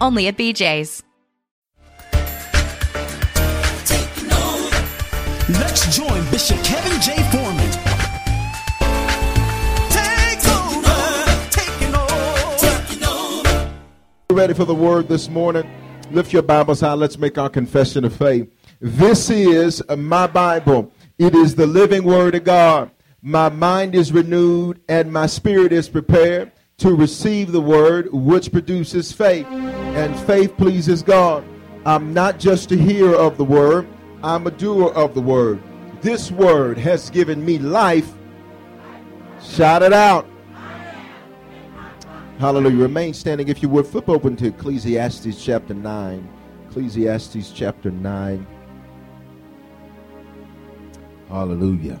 [0.00, 1.02] only at BJ's.
[5.50, 7.16] Let's join Bishop Kevin J.
[7.30, 7.70] Foreman.
[9.90, 13.74] Take over, taking over.
[14.30, 15.68] ready for the word this morning?
[16.10, 16.92] Lift your Bibles high.
[16.92, 18.52] Let's make our confession of faith.
[18.80, 20.92] This is my Bible.
[21.18, 22.90] It is the living word of God.
[23.22, 29.12] My mind is renewed and my spirit is prepared to receive the word which produces
[29.12, 29.46] faith.
[29.46, 31.44] And faith pleases God.
[31.84, 33.88] I'm not just a hearer of the word,
[34.22, 35.60] I'm a doer of the word.
[36.00, 38.12] This word has given me life.
[39.42, 40.26] Shout it out.
[42.38, 42.76] Hallelujah.
[42.76, 43.86] Remain standing if you would.
[43.86, 46.28] Flip open to Ecclesiastes chapter 9.
[46.68, 48.46] Ecclesiastes chapter 9.
[51.28, 52.00] Hallelujah.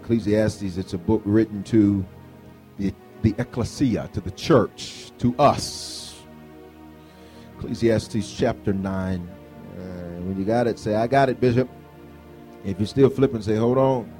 [0.00, 2.04] Ecclesiastes, it's a book written to
[2.78, 6.22] the, the ecclesia, to the church, to us.
[7.56, 9.28] Ecclesiastes chapter 9.
[9.28, 9.82] Uh,
[10.20, 11.68] when you got it, say, I got it, Bishop.
[12.66, 14.12] If you're still flipping, say, hold on.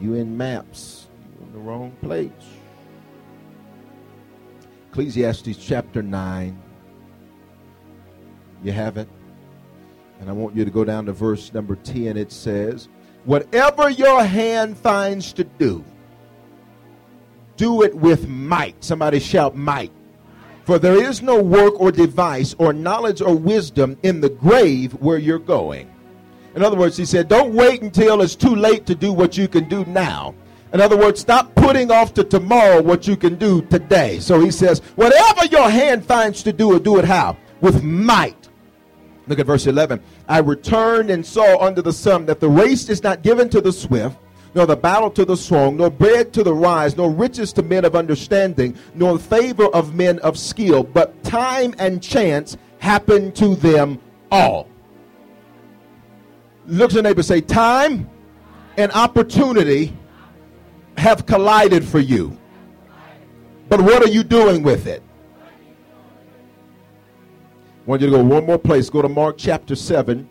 [0.00, 1.06] You in maps.
[1.38, 2.30] You in the wrong place.
[4.90, 6.60] Ecclesiastes chapter 9.
[8.64, 9.08] You have it?
[10.18, 12.16] And I want you to go down to verse number 10.
[12.16, 12.88] It says,
[13.24, 15.84] Whatever your hand finds to do,
[17.56, 18.82] do it with might.
[18.82, 19.92] Somebody shout might.
[20.64, 25.18] For there is no work or device or knowledge or wisdom in the grave where
[25.18, 25.90] you're going.
[26.54, 29.48] In other words, he said, don't wait until it's too late to do what you
[29.48, 30.34] can do now.
[30.72, 34.20] In other words, stop putting off to tomorrow what you can do today.
[34.20, 37.36] So he says, whatever your hand finds to do, do it how?
[37.60, 38.48] With might.
[39.26, 40.00] Look at verse 11.
[40.28, 43.72] I returned and saw under the sun that the race is not given to the
[43.72, 44.16] swift,
[44.54, 47.84] nor the battle to the strong, nor bread to the wise, nor riches to men
[47.84, 53.98] of understanding, nor favor of men of skill, but time and chance happen to them
[54.30, 54.68] all.
[56.66, 58.08] Look at your neighbor say, Time
[58.76, 59.96] and opportunity
[60.96, 62.36] have collided for you.
[63.68, 65.02] But what are you doing with it?
[67.84, 68.90] I want you to go one more place.
[68.90, 70.28] Go to Mark chapter 7.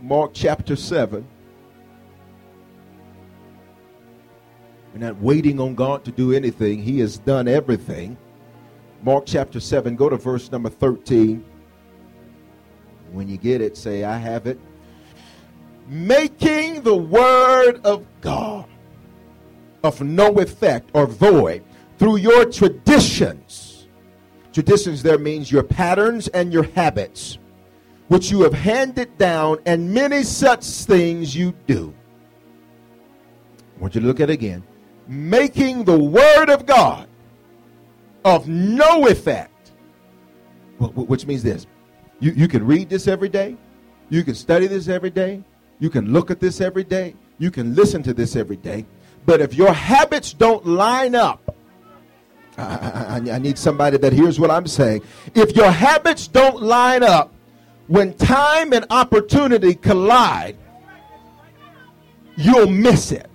[0.00, 1.26] Mark chapter 7.
[4.92, 8.16] We're not waiting on God to do anything, He has done everything.
[9.02, 11.44] Mark chapter 7, go to verse number 13.
[13.12, 14.58] When you get it, say, I have it.
[15.88, 18.66] Making the word of God
[19.82, 21.64] of no effect or void
[21.98, 23.88] through your traditions.
[24.52, 27.38] Traditions there means your patterns and your habits,
[28.08, 31.94] which you have handed down, and many such things you do.
[33.76, 34.62] I want you to look at it again.
[35.10, 37.08] Making the word of God
[38.24, 39.72] of no effect.
[40.78, 41.66] Which means this.
[42.20, 43.56] You, you can read this every day.
[44.08, 45.42] You can study this every day.
[45.80, 47.16] You can look at this every day.
[47.38, 48.86] You can listen to this every day.
[49.26, 51.56] But if your habits don't line up,
[52.56, 55.02] I, I, I, need somebody that hears what I'm saying.
[55.34, 57.32] If your habits don't line up,
[57.86, 60.56] when time and opportunity collide,
[62.36, 63.29] you'll miss it.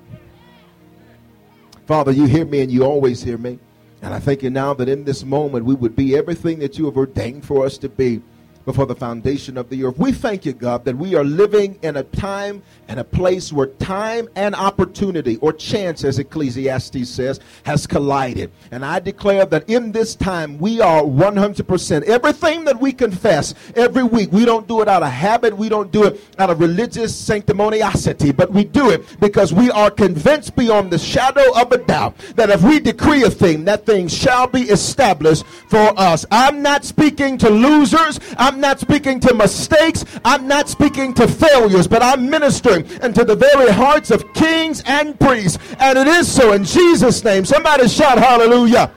[1.85, 3.59] Father, you hear me and you always hear me.
[4.01, 6.85] And I thank you now that in this moment we would be everything that you
[6.85, 8.21] have ordained for us to be.
[8.65, 9.97] Before the foundation of the earth.
[9.97, 13.67] We thank you, God, that we are living in a time and a place where
[13.67, 18.51] time and opportunity, or chance, as Ecclesiastes says, has collided.
[18.71, 22.03] And I declare that in this time we are 100%.
[22.03, 25.91] Everything that we confess every week, we don't do it out of habit, we don't
[25.91, 30.91] do it out of religious sanctimoniosity, but we do it because we are convinced beyond
[30.91, 34.63] the shadow of a doubt that if we decree a thing, that thing shall be
[34.63, 36.25] established for us.
[36.31, 38.19] I'm not speaking to losers.
[38.37, 40.05] I'm not speaking to mistakes.
[40.23, 45.19] I'm not speaking to failures, but I'm ministering into the very hearts of kings and
[45.19, 45.57] priests.
[45.79, 47.45] And it is so in Jesus' name.
[47.45, 48.91] Somebody shout hallelujah.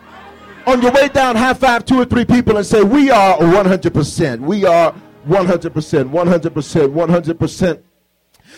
[0.67, 4.41] On your way down, high five two or three people and say, We are 100%.
[4.41, 4.95] We are
[5.27, 7.83] 100%, 100%, 100%.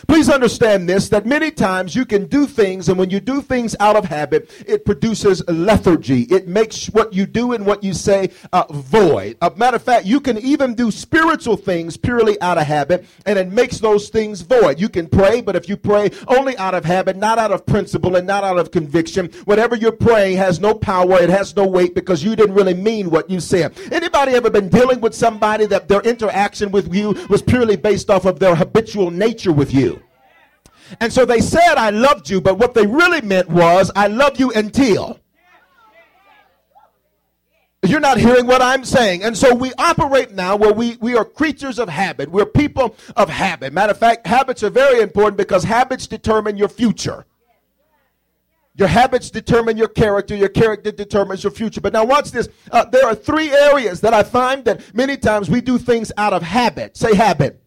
[0.09, 3.77] Please understand this that many times you can do things, and when you do things
[3.81, 6.23] out of habit, it produces lethargy.
[6.23, 9.37] It makes what you do and what you say uh, void.
[9.43, 13.39] A matter of fact, you can even do spiritual things purely out of habit, and
[13.39, 14.81] it makes those things void.
[14.81, 18.17] You can pray, but if you pray only out of habit, not out of principle,
[18.17, 21.95] and not out of conviction, whatever you're praying has no power, it has no weight
[21.95, 23.79] because you didn't really mean what you said.
[23.91, 28.25] Anybody ever been dealing with somebody that their interaction with you was purely based off
[28.25, 29.90] of their habitual nature with you?
[30.99, 34.41] And so they said, I loved you, but what they really meant was, I love
[34.41, 35.21] you until.
[37.83, 39.23] You're not hearing what I'm saying.
[39.23, 42.31] And so we operate now where we, we are creatures of habit.
[42.31, 43.73] We're people of habit.
[43.73, 47.25] Matter of fact, habits are very important because habits determine your future.
[48.77, 50.37] Your habits determine your character.
[50.37, 51.81] Your character determines your future.
[51.81, 52.49] But now, watch this.
[52.71, 56.33] Uh, there are three areas that I find that many times we do things out
[56.33, 56.97] of habit.
[56.97, 57.60] Say habit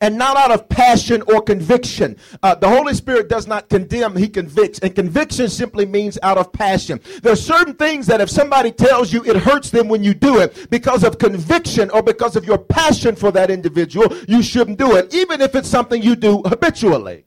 [0.00, 2.16] and not out of passion or conviction.
[2.42, 4.78] Uh, the Holy Spirit does not condemn, He convicts.
[4.80, 7.00] And conviction simply means out of passion.
[7.22, 10.40] There are certain things that if somebody tells you it hurts them when you do
[10.40, 14.96] it because of conviction or because of your passion for that individual, you shouldn't do
[14.96, 17.24] it, even if it's something you do habitually.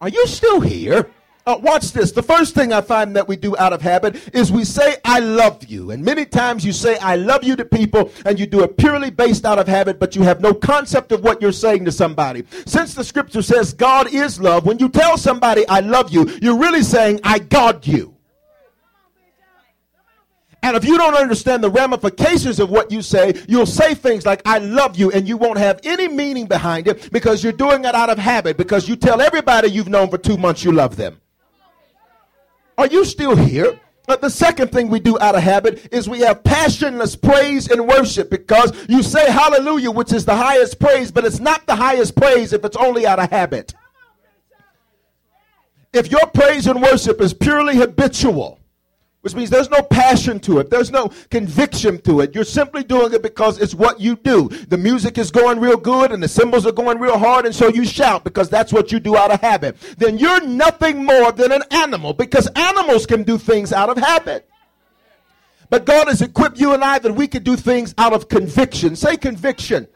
[0.00, 1.10] Are you still here?
[1.48, 2.12] Uh, watch this.
[2.12, 5.20] The first thing I find that we do out of habit is we say, I
[5.20, 5.92] love you.
[5.92, 9.08] And many times you say, I love you to people, and you do it purely
[9.08, 12.44] based out of habit, but you have no concept of what you're saying to somebody.
[12.66, 16.58] Since the scripture says God is love, when you tell somebody, I love you, you're
[16.58, 18.14] really saying, I God you.
[20.62, 24.42] And if you don't understand the ramifications of what you say, you'll say things like,
[24.44, 27.94] I love you, and you won't have any meaning behind it because you're doing it
[27.94, 31.18] out of habit because you tell everybody you've known for two months you love them.
[32.78, 33.78] Are you still here?
[34.06, 37.86] But the second thing we do out of habit is we have passionless praise and
[37.86, 42.16] worship because you say hallelujah, which is the highest praise, but it's not the highest
[42.16, 43.74] praise if it's only out of habit.
[45.92, 48.57] If your praise and worship is purely habitual,
[49.28, 52.34] which means there's no passion to it, there's no conviction to it.
[52.34, 54.48] You're simply doing it because it's what you do.
[54.48, 57.68] The music is going real good and the cymbals are going real hard, and so
[57.68, 59.76] you shout because that's what you do out of habit.
[59.98, 64.48] Then you're nothing more than an animal because animals can do things out of habit.
[65.70, 68.96] But God has equipped you and I that we can do things out of conviction.
[68.96, 69.86] Say conviction.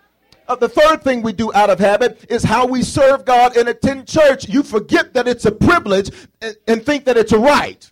[0.49, 3.69] Uh, the third thing we do out of habit is how we serve God and
[3.69, 4.49] attend church.
[4.49, 7.90] You forget that it's a privilege and, and think that it's a right.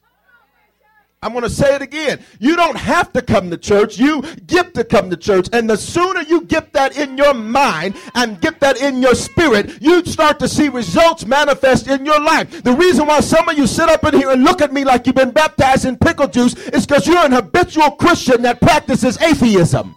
[1.23, 2.25] I'm going to say it again.
[2.39, 3.99] You don't have to come to church.
[3.99, 5.51] You get to come to church.
[5.53, 9.83] And the sooner you get that in your mind and get that in your spirit,
[9.83, 12.63] you start to see results manifest in your life.
[12.63, 15.07] The reason why some of you sit up in here and look at me like
[15.07, 19.95] you've been baptized in pickle juice is because you're an habitual Christian that practices atheism.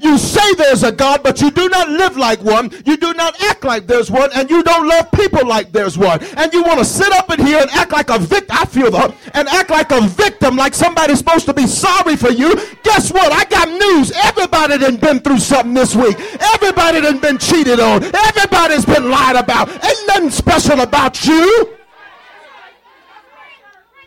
[0.00, 2.70] You say there's a God, but you do not live like one.
[2.86, 6.22] You do not act like there's one, and you don't love people like there's one.
[6.36, 8.56] And you want to sit up in here and act like a victim.
[8.56, 12.30] I feel the and act like a victim, like somebody's supposed to be sorry for
[12.30, 12.54] you.
[12.82, 13.32] Guess what?
[13.32, 14.12] I got news.
[14.12, 16.18] Everybody done been through something this week.
[16.54, 18.04] Everybody done been cheated on.
[18.04, 19.68] Everybody's been lied about.
[19.68, 21.74] Ain't nothing special about you.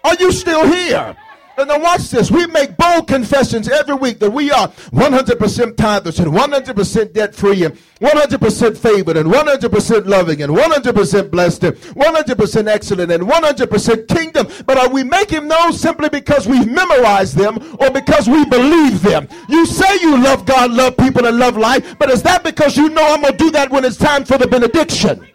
[0.03, 1.15] Are you still here?
[1.61, 2.31] And now watch this.
[2.31, 7.65] We make bold confessions every week that we are 100% tithers and 100% debt free
[7.65, 14.47] and 100% favored and 100% loving and 100% blessed and 100% excellent and 100% kingdom.
[14.65, 19.27] But are we making those simply because we've memorized them or because we believe them?
[19.47, 22.89] You say you love God, love people, and love life, but is that because you
[22.89, 25.27] know I'm going to do that when it's time for the benediction?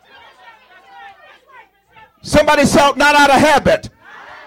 [2.22, 3.90] Somebody shout, not out of habit.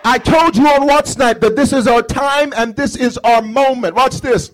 [0.03, 3.41] I told you on Watch Night that this is our time and this is our
[3.41, 3.95] moment.
[3.95, 4.51] Watch this.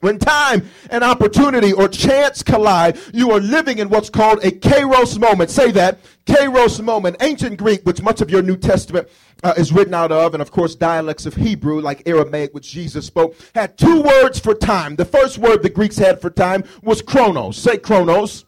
[0.00, 5.18] When time and opportunity or chance collide, you are living in what's called a kairos
[5.18, 5.50] moment.
[5.50, 5.98] Say that.
[6.24, 7.16] Kairos moment.
[7.20, 9.08] Ancient Greek, which much of your New Testament
[9.42, 13.06] uh, is written out of, and of course, dialects of Hebrew, like Aramaic, which Jesus
[13.06, 14.94] spoke, had two words for time.
[14.94, 17.56] The first word the Greeks had for time was chronos.
[17.56, 18.44] Say chronos.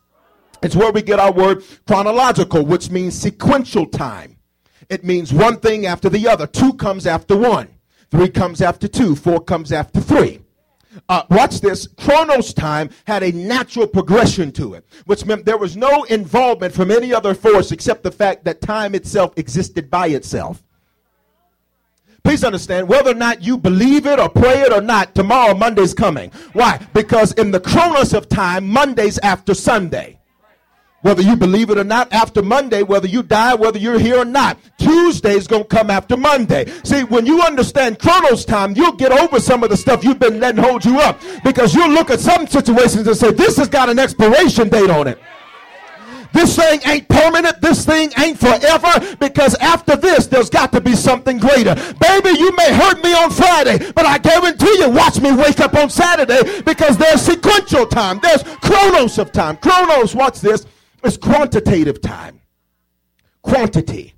[0.63, 4.37] It's where we get our word chronological, which means sequential time.
[4.91, 6.49] It means one thing after the other.
[6.49, 7.69] Two comes after one.
[8.11, 9.15] Three comes after two.
[9.15, 10.41] Four comes after three.
[11.09, 11.87] Uh, watch this.
[11.87, 16.91] Chronos time had a natural progression to it, which meant there was no involvement from
[16.91, 20.63] any other force except the fact that time itself existed by itself.
[22.25, 25.95] Please understand, whether or not you believe it or pray it or not, tomorrow Monday's
[25.95, 26.31] coming.
[26.53, 26.85] Why?
[26.93, 30.20] Because in the chronos of time, Monday's after Sunday.
[31.03, 34.25] Whether you believe it or not, after Monday, whether you die, whether you're here or
[34.27, 36.71] not, Tuesday's gonna come after Monday.
[36.85, 40.41] See, when you understand Chronos time, you'll get over some of the stuff you've been
[40.41, 41.19] letting hold you up.
[41.43, 45.09] Because you'll look at some situations and say, this has got an expiration date on
[45.09, 45.19] it.
[46.33, 47.61] This thing ain't permanent.
[47.61, 51.75] This thing ain't forever because after this, there's got to be something greater.
[52.01, 55.75] Baby, you may hurt me on Friday, but I guarantee you, watch me wake up
[55.75, 58.21] on Saturday because there's sequential time.
[58.23, 59.57] There's chronos of time.
[59.57, 60.67] Chronos, watch this,
[61.05, 62.41] is quantitative time.
[63.43, 64.15] Quantity.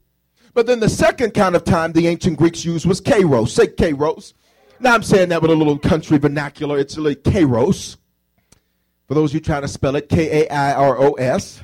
[0.55, 3.49] But then the second kind of time the ancient Greeks used was kairos.
[3.49, 4.35] Say kairos.
[4.81, 6.79] Now I'm saying that with a little country vernacular.
[6.79, 7.97] It's really kairos.
[9.09, 11.63] For those of you trying to spell it, K A I R O S.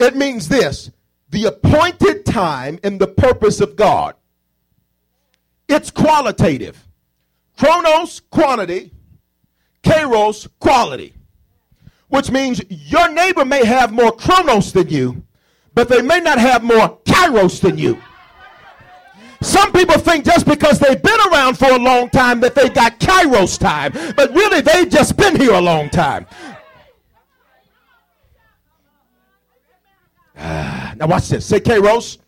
[0.00, 0.90] It means this
[1.30, 4.14] the appointed time in the purpose of God.
[5.68, 6.88] It's qualitative.
[7.58, 8.92] Chronos, quantity.
[9.82, 11.14] Kairos, quality.
[12.08, 15.22] Which means your neighbor may have more chronos than you,
[15.74, 18.00] but they may not have more kairos than you.
[19.40, 22.98] Some people think just because they've been around for a long time that they got
[22.98, 26.26] kairos time, but really they've just been here a long time.
[30.36, 31.46] Ah, now watch this.
[31.46, 32.18] Say kairos.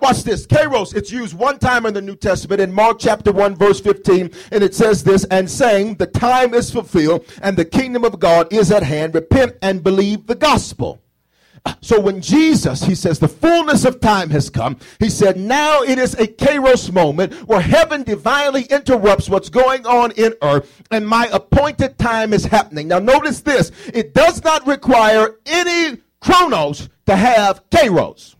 [0.00, 0.46] Watch this.
[0.46, 4.30] Kairos, it's used one time in the New Testament in Mark chapter 1, verse 15,
[4.52, 8.52] and it says this, and saying, The time is fulfilled, and the kingdom of God
[8.52, 9.14] is at hand.
[9.14, 11.00] Repent and believe the gospel.
[11.66, 15.82] Ah, so when Jesus, he says, the fullness of time has come, he said, now
[15.82, 21.08] it is a kairos moment where heaven divinely interrupts what's going on in earth, and
[21.08, 22.86] my appointed time is happening.
[22.86, 28.36] Now notice this, it does not require any chronos to have kairos.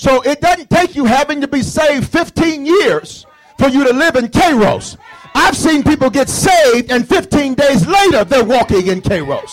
[0.00, 3.26] So it doesn't take you having to be saved 15 years
[3.58, 4.96] for you to live in kairos.
[5.34, 9.50] I've seen people get saved and 15 days later they're walking in kairos.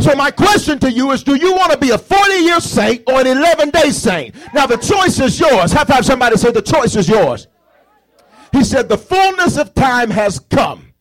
[0.00, 3.02] So my question to you is, do you want to be a 40 year saint
[3.06, 4.34] or an 11 day saint?
[4.54, 5.70] Now the choice is yours.
[5.70, 7.46] Have have somebody say the choice is yours.
[8.52, 10.94] He said, the fullness of time has come.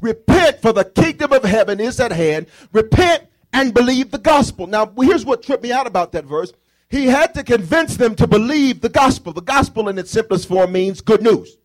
[0.00, 2.46] Repent for the kingdom of heaven is at hand.
[2.72, 4.68] Repent and believe the gospel.
[4.68, 6.52] Now here's what tripped me out about that verse.
[6.94, 9.32] He had to convince them to believe the gospel.
[9.32, 11.58] The gospel in its simplest form means good news.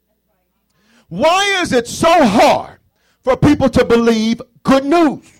[1.08, 2.80] Why is it so hard
[3.22, 5.32] for people to believe good news?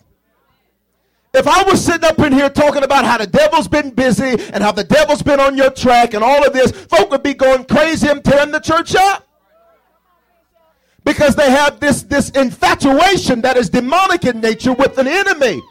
[1.34, 4.64] If I was sitting up in here talking about how the devil's been busy and
[4.64, 7.66] how the devil's been on your track and all of this, folk would be going
[7.66, 9.28] crazy and tearing the church up.
[11.04, 15.64] Because they have this, this infatuation that is demonic in nature with an enemy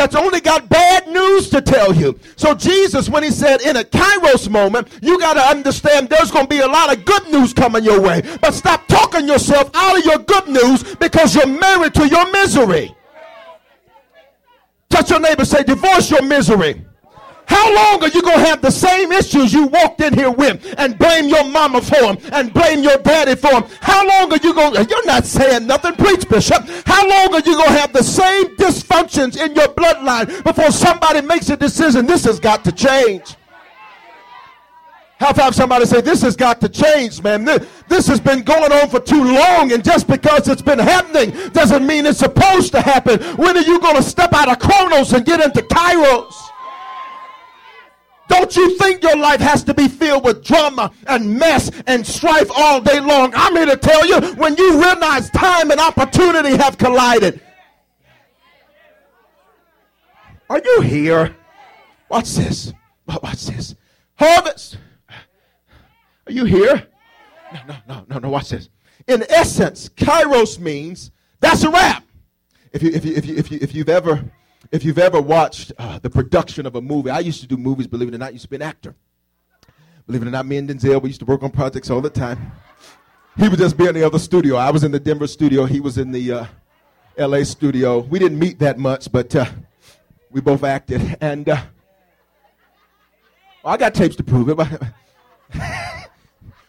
[0.00, 2.18] that's only got bad news to tell you.
[2.36, 6.46] So Jesus, when he said in a kairos moment, you got to understand there's going
[6.46, 8.22] to be a lot of good news coming your way.
[8.40, 12.96] But stop talking yourself out of your good news because you're married to your misery.
[14.88, 16.82] Touch your neighbor, say, divorce your misery.
[17.50, 20.72] How long are you going to have the same issues you walked in here with
[20.78, 23.64] and blame your mama for them and blame your daddy for them?
[23.80, 26.64] How long are you going to, you're not saying nothing, preach, Bishop.
[26.86, 31.22] How long are you going to have the same dysfunctions in your bloodline before somebody
[31.22, 32.06] makes a decision?
[32.06, 33.34] This has got to change.
[35.18, 37.44] How about somebody say, This has got to change, man?
[37.44, 41.32] This, this has been going on for too long, and just because it's been happening
[41.50, 43.20] doesn't mean it's supposed to happen.
[43.36, 46.49] When are you going to step out of Chronos and get into Kairos?
[48.30, 52.48] Don't you think your life has to be filled with drama and mess and strife
[52.54, 53.32] all day long?
[53.34, 57.40] I'm here to tell you when you realize time and opportunity have collided.
[60.48, 61.34] Are you here?
[62.08, 62.72] Watch this.
[63.06, 63.74] Watch this.
[64.14, 64.78] Harvest.
[66.28, 66.86] Are you here?
[67.52, 68.28] No, no, no, no, no.
[68.30, 68.68] Watch this.
[69.08, 71.10] In essence, kairos means
[71.40, 72.04] that's a wrap.
[72.72, 74.24] If you if you if you if you if you've ever
[74.72, 77.86] if you've ever watched uh, the production of a movie, I used to do movies,
[77.86, 78.94] believe it or not, I used to be an actor.
[80.06, 82.10] Believe it or not, me and Denzel, we used to work on projects all the
[82.10, 82.52] time.
[83.36, 84.56] He would just be in the other studio.
[84.56, 85.64] I was in the Denver studio.
[85.64, 86.46] He was in the uh,
[87.16, 88.00] LA studio.
[88.00, 89.46] We didn't meet that much, but uh,
[90.30, 91.16] we both acted.
[91.20, 91.62] And uh,
[93.62, 94.56] well, I got tapes to prove it.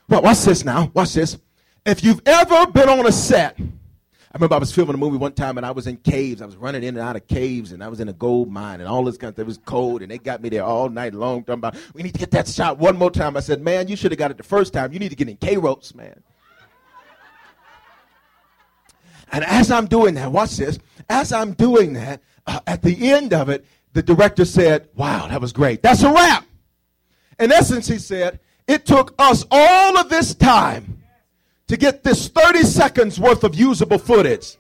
[0.08, 0.92] well, watch this now.
[0.94, 1.38] Watch this.
[1.86, 3.58] If you've ever been on a set,
[4.34, 6.42] I remember I was filming a movie one time and I was in caves.
[6.42, 8.80] I was running in and out of caves and I was in a gold mine
[8.80, 9.44] and all this kind of stuff.
[9.44, 12.14] It was cold and they got me there all night long talking about, we need
[12.14, 13.36] to get that shot one more time.
[13.36, 14.94] I said, man, you should have got it the first time.
[14.94, 16.24] You need to get in Kairos, man.
[19.34, 20.80] And as I'm doing that, watch this.
[21.10, 25.42] As I'm doing that, uh, at the end of it, the director said, wow, that
[25.42, 25.82] was great.
[25.82, 26.46] That's a wrap.
[27.38, 31.01] In essence, he said, it took us all of this time
[31.72, 34.58] to get this 30 seconds worth of usable footage.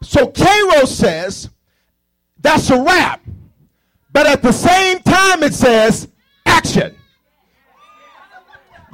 [0.00, 1.50] So Kairos says
[2.40, 3.20] that's a wrap.
[4.14, 6.08] But at the same time, it says
[6.46, 6.96] action.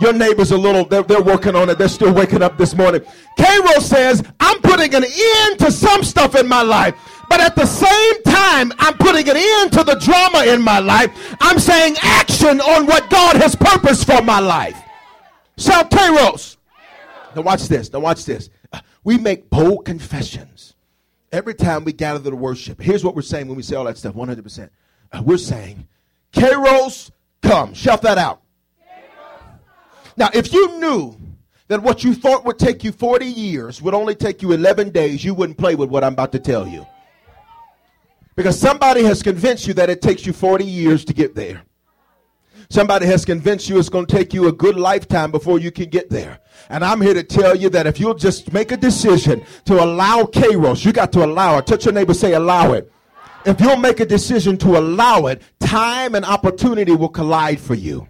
[0.00, 1.78] Your neighbor's a little, they're, they're working on it.
[1.78, 3.02] They're still waking up this morning.
[3.38, 6.96] Kairos says, I'm putting an end to some stuff in my life.
[7.28, 11.36] But at the same time, I'm putting an end to the drama in my life.
[11.40, 14.76] I'm saying action on what God has purposed for my life.
[15.58, 16.56] Shout Kairos.
[17.34, 17.92] Now watch this.
[17.92, 18.48] Now watch this.
[19.04, 20.74] We make bold confessions
[21.32, 22.80] every time we gather to worship.
[22.80, 24.70] Here's what we're saying when we say all that stuff 100%.
[25.10, 25.86] Uh, we're saying,
[26.32, 27.10] Kairos,
[27.42, 27.74] come.
[27.74, 28.42] Shout that out.
[30.16, 31.16] Now, if you knew
[31.68, 35.24] that what you thought would take you 40 years would only take you 11 days,
[35.24, 36.86] you wouldn't play with what I'm about to tell you.
[38.34, 41.62] Because somebody has convinced you that it takes you 40 years to get there.
[42.70, 45.88] Somebody has convinced you it's going to take you a good lifetime before you can
[45.88, 46.38] get there.
[46.68, 50.24] And I'm here to tell you that if you'll just make a decision to allow
[50.24, 51.66] Kairos, you got to allow it.
[51.66, 52.92] Touch your neighbor, say allow it.
[53.46, 58.06] If you'll make a decision to allow it, time and opportunity will collide for you.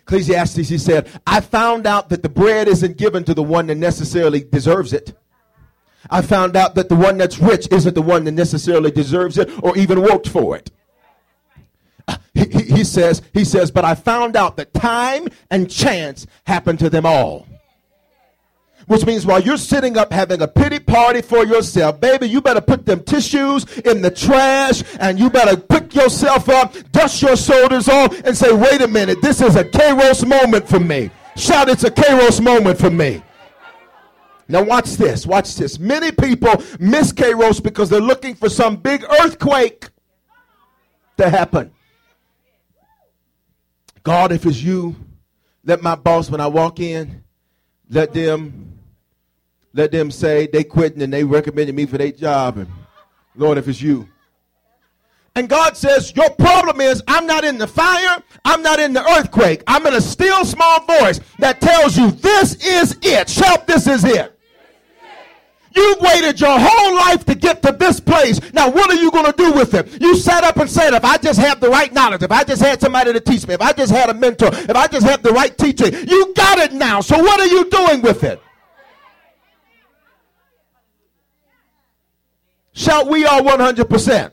[0.00, 3.76] Ecclesiastes, he said, I found out that the bread isn't given to the one that
[3.76, 5.16] necessarily deserves it.
[6.10, 9.50] I found out that the one that's rich isn't the one that necessarily deserves it
[9.62, 10.70] or even worked for it
[12.46, 16.90] he, he, says, he says, but I found out that time and chance happen to
[16.90, 17.46] them all.
[18.86, 22.62] Which means while you're sitting up having a pity party for yourself, baby, you better
[22.62, 27.88] put them tissues in the trash and you better pick yourself up, dust your shoulders
[27.88, 31.10] off, and say, wait a minute, this is a Kairos moment for me.
[31.36, 33.22] Shout, it's a Kairos moment for me.
[34.48, 35.26] Now, watch this.
[35.26, 35.78] Watch this.
[35.78, 39.90] Many people miss Kairos because they're looking for some big earthquake
[41.18, 41.70] to happen.
[44.02, 44.96] God, if it's you,
[45.64, 47.22] let my boss, when I walk in,
[47.90, 48.78] let them,
[49.72, 52.58] let them say they quitting and they recommended me for their job.
[52.58, 52.68] And
[53.36, 54.08] Lord, if it's you.
[55.34, 59.04] And God says, Your problem is I'm not in the fire, I'm not in the
[59.18, 59.62] earthquake.
[59.66, 63.28] I'm in a still small voice that tells you this is it.
[63.28, 64.37] Shout, this is it.
[65.74, 68.40] You've waited your whole life to get to this place.
[68.52, 70.00] Now, what are you going to do with it?
[70.00, 72.62] You sat up and said, if I just have the right knowledge, if I just
[72.62, 75.22] had somebody to teach me, if I just had a mentor, if I just had
[75.22, 77.00] the right teaching, you got it now.
[77.00, 78.40] So, what are you doing with it?
[82.72, 84.30] Shout, we are 100%.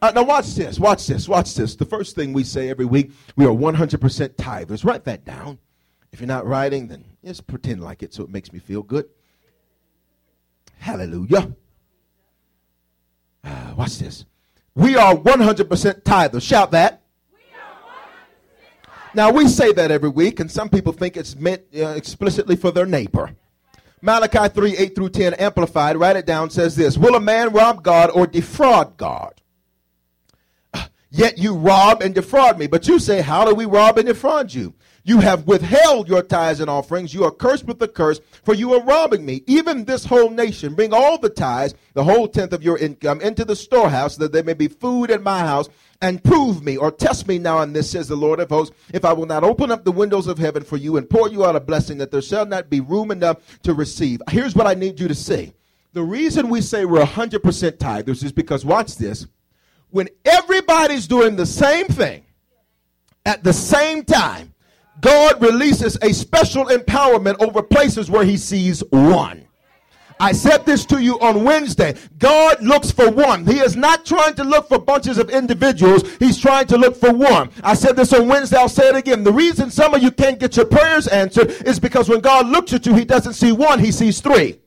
[0.00, 1.76] Uh, now, watch this, watch this, watch this.
[1.76, 3.98] The first thing we say every week, we are 100%
[4.34, 4.84] tithers.
[4.84, 5.58] Write that down.
[6.10, 9.08] If you're not writing, then just pretend like it so it makes me feel good.
[10.82, 11.54] Hallelujah.
[13.44, 14.24] Uh, watch this.
[14.74, 16.42] We are 100% tithers.
[16.42, 17.02] Shout that.
[19.14, 22.72] Now, we say that every week, and some people think it's meant uh, explicitly for
[22.72, 23.30] their neighbor.
[24.00, 27.84] Malachi 3 8 through 10, amplified, write it down, says this Will a man rob
[27.84, 29.40] God or defraud God?
[31.10, 32.66] Yet you rob and defraud me.
[32.66, 34.74] But you say, How do we rob and defraud you?
[35.04, 37.12] You have withheld your tithes and offerings.
[37.12, 39.42] You are cursed with the curse, for you are robbing me.
[39.46, 43.44] Even this whole nation, bring all the tithes, the whole tenth of your income, into
[43.44, 45.68] the storehouse, that there may be food in my house,
[46.00, 49.04] and prove me, or test me now in this, says the Lord of hosts, if
[49.04, 51.56] I will not open up the windows of heaven for you and pour you out
[51.56, 54.20] a blessing, that there shall not be room enough to receive.
[54.30, 55.52] Here's what I need you to see.
[55.94, 59.26] The reason we say we're 100% tithers is because, watch this,
[59.90, 62.24] when everybody's doing the same thing
[63.26, 64.51] at the same time,
[65.00, 69.46] God releases a special empowerment over places where he sees one.
[70.20, 71.96] I said this to you on Wednesday.
[72.20, 73.44] God looks for one.
[73.44, 76.08] He is not trying to look for bunches of individuals.
[76.20, 77.50] He's trying to look for one.
[77.64, 78.56] I said this on Wednesday.
[78.56, 79.24] I'll say it again.
[79.24, 82.72] The reason some of you can't get your prayers answered is because when God looks
[82.72, 84.61] at you, he doesn't see one, he sees three.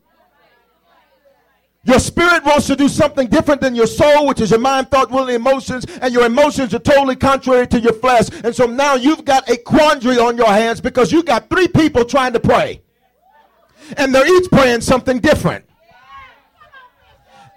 [1.86, 5.12] Your spirit wants to do something different than your soul, which is your mind, thought,
[5.12, 8.28] will, and emotions, and your emotions are totally contrary to your flesh.
[8.44, 12.04] And so now you've got a quandary on your hands because you got three people
[12.04, 12.82] trying to pray.
[13.98, 15.64] And they're each praying something different.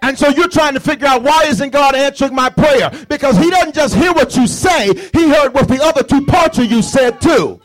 [0.03, 2.91] And so you're trying to figure out why isn't God answering my prayer?
[3.09, 6.59] Because he doesn't just hear what you say, he heard what the other two parts
[6.59, 7.59] of you said too.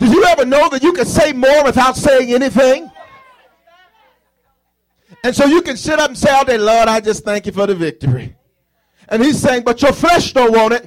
[0.00, 2.89] Did you ever know that you can say more without saying anything?
[5.22, 7.52] And so you can sit up and say all day, Lord, I just thank you
[7.52, 8.36] for the victory.
[9.08, 10.86] And he's saying, but your flesh don't want it,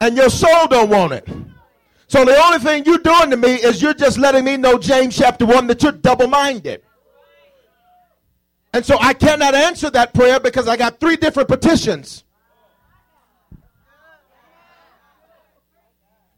[0.00, 1.28] and your soul don't want it.
[2.08, 5.16] So the only thing you're doing to me is you're just letting me know, James
[5.16, 6.82] chapter 1, that you're double minded.
[8.74, 12.24] And so I cannot answer that prayer because I got three different petitions.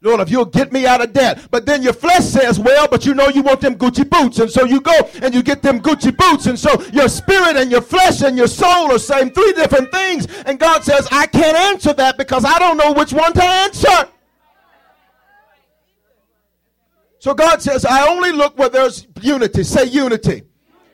[0.05, 1.47] Lord, if you'll get me out of debt.
[1.49, 4.37] But then your flesh says, well, but you know you want them Gucci boots.
[4.37, 6.45] And so you go and you get them Gucci boots.
[6.45, 10.27] And so your spirit and your flesh and your soul are saying three different things.
[10.45, 14.09] And God says, I can't answer that because I don't know which one to answer.
[17.17, 19.63] So God says, I only look where there's unity.
[19.63, 20.43] Say unity.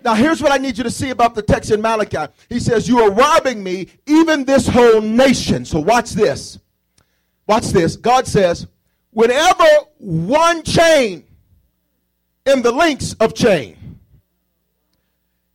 [0.04, 2.32] Now, here's what I need you to see about the text in Malachi.
[2.48, 5.66] He says, You are robbing me, even this whole nation.
[5.66, 6.58] So, watch this.
[7.46, 7.98] Watch this.
[7.98, 8.66] God says,
[9.12, 9.66] Whenever
[9.98, 11.26] one chain
[12.46, 14.00] in the links of chain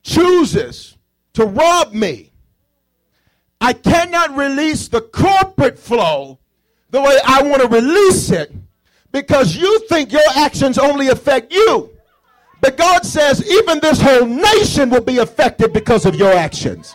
[0.03, 0.97] chooses
[1.33, 2.33] to rob me,
[3.61, 6.39] I cannot release the corporate flow
[6.91, 8.53] the way I want to release it
[9.11, 11.91] because you think your actions only affect you.
[12.61, 16.95] But God says even this whole nation will be affected because of your actions.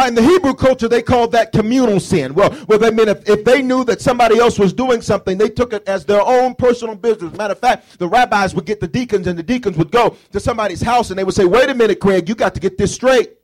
[0.00, 2.32] Uh, in the Hebrew culture, they called that communal sin.
[2.32, 5.50] Well, well, they mean if, if they knew that somebody else was doing something, they
[5.50, 7.36] took it as their own personal business.
[7.36, 10.40] Matter of fact, the rabbis would get the deacons, and the deacons would go to
[10.40, 12.94] somebody's house, and they would say, "Wait a minute, Craig, you got to get this
[12.94, 13.36] straight."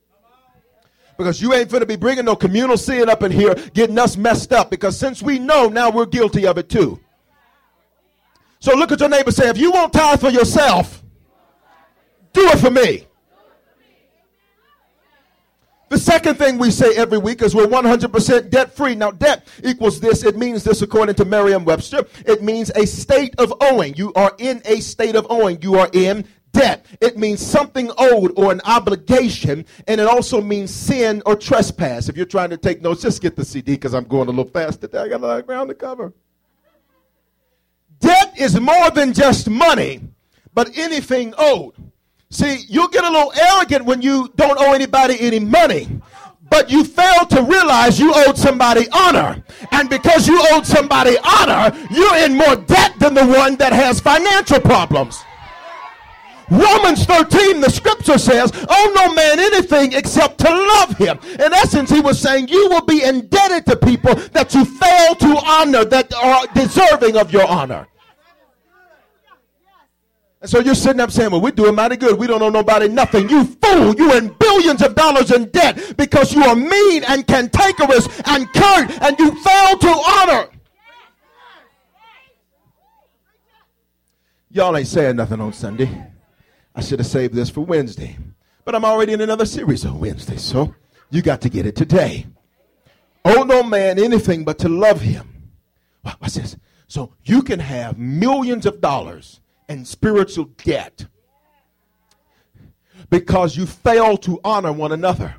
[1.19, 4.16] Because you ain't going to be bringing no communal sin up in here, getting us
[4.16, 4.71] messed up.
[4.71, 6.99] Because since we know, now we're guilty of it too.
[8.61, 11.03] So look at your neighbor say, if you won't tithe for yourself,
[12.33, 13.06] do it for me.
[15.88, 18.96] The second thing we say every week is we're 100% debt free.
[18.96, 20.25] Now, debt equals this.
[20.25, 22.05] It means this according to Merriam Webster.
[22.25, 23.94] It means a state of owing.
[23.94, 25.62] You are in a state of owing.
[25.62, 26.87] You are in debt.
[27.01, 29.64] It means something owed or an obligation.
[29.87, 32.09] And it also means sin or trespass.
[32.09, 34.51] If you're trying to take notes, just get the CD because I'm going a little
[34.51, 34.99] fast today.
[34.99, 36.12] I got a lot of ground to cover.
[38.01, 40.01] Debt is more than just money,
[40.53, 41.75] but anything owed.
[42.30, 45.88] See, you get a little arrogant when you don't owe anybody any money.
[46.48, 49.42] But you fail to realize you owed somebody honor.
[49.72, 54.00] And because you owed somebody honor, you're in more debt than the one that has
[54.00, 55.24] financial problems.
[56.48, 61.18] Romans 13, the scripture says, owe no man anything except to love him.
[61.40, 65.42] In essence, he was saying you will be indebted to people that you fail to
[65.44, 67.88] honor, that are deserving of your honor.
[70.46, 72.16] And so you're sitting up saying, well, we're doing mighty good.
[72.16, 73.28] We don't owe nobody nothing.
[73.28, 73.96] You fool.
[73.96, 78.92] You in billions of dollars in debt because you are mean and cantankerous and curt
[79.02, 80.48] and you fail to honor.
[84.52, 85.90] Y'all ain't saying nothing on Sunday.
[86.76, 88.16] I should have saved this for Wednesday.
[88.64, 90.76] But I'm already in another series on Wednesday, so
[91.11, 92.24] you got to get it today.
[93.24, 95.50] Owe no man anything but to love him.
[96.20, 96.56] What's this?
[96.87, 101.07] So you can have millions of dollars and spiritual debt
[103.11, 105.35] because you fail to honor one another.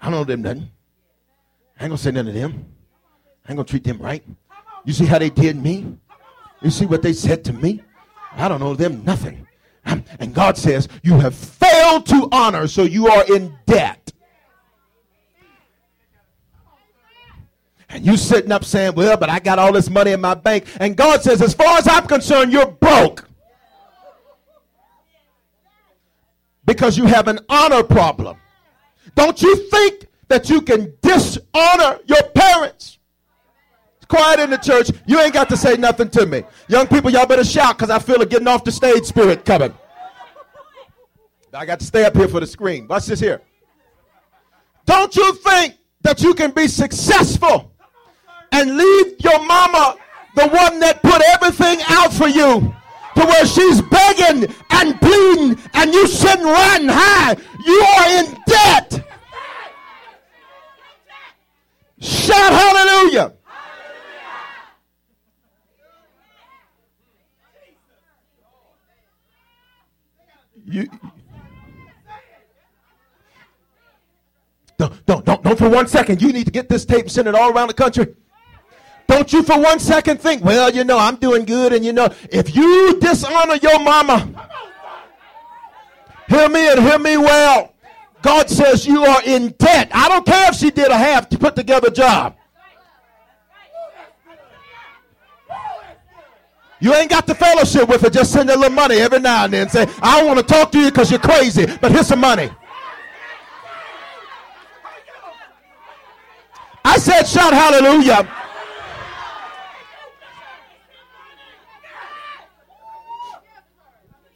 [0.00, 0.70] I don't know them nothing.
[1.78, 2.66] I ain't gonna say none of them.
[3.46, 4.22] I ain't gonna treat them right.
[4.84, 5.96] You see how they did me?
[6.62, 7.82] You see what they said to me?
[8.32, 9.46] I don't know them nothing.
[9.84, 14.12] And God says, You have failed to honor, so you are in debt.
[17.88, 20.66] And you sitting up saying, Well, but I got all this money in my bank.
[20.78, 23.29] And God says, As far as I'm concerned, you're broke.
[26.70, 28.36] Because you have an honor problem.
[29.16, 32.98] Don't you think that you can dishonor your parents?
[34.06, 34.90] quiet in the church.
[35.06, 36.42] You ain't got to say nothing to me.
[36.68, 39.72] Young people, y'all better shout because I feel a getting off the stage spirit coming.
[41.54, 42.88] I got to stay up here for the screen.
[42.88, 43.40] Watch this here.
[44.84, 47.72] Don't you think that you can be successful
[48.50, 49.96] and leave your mama,
[50.34, 52.74] the one that put everything out for you,
[53.20, 57.36] to where she's begging and pleading and you sitting riding high?
[57.66, 59.06] You are in debt.
[62.00, 63.34] Shout hallelujah.
[70.64, 70.88] You,
[74.78, 76.22] Don't for one second.
[76.22, 78.14] You need to get this tape and send it all around the country.
[79.10, 82.08] Don't you for one second think, well, you know, I'm doing good, and you know,
[82.30, 84.48] if you dishonor your mama,
[86.28, 87.74] hear me and hear me well.
[88.22, 89.90] God says you are in debt.
[89.92, 92.36] I don't care if she did a half to put together job.
[96.78, 98.10] You ain't got the fellowship with her.
[98.10, 99.68] Just send her a little money every now and then.
[99.70, 102.48] Say, I don't want to talk to you because you're crazy, but here's some money.
[106.84, 108.36] I said, shout hallelujah.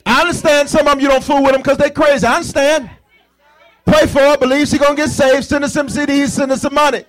[0.06, 2.26] I understand some of them you don't fool with them because they crazy.
[2.26, 2.90] I understand.
[3.84, 6.56] Pray for her, believe she's going to get saved, send her some CDs, send her
[6.56, 7.04] some money.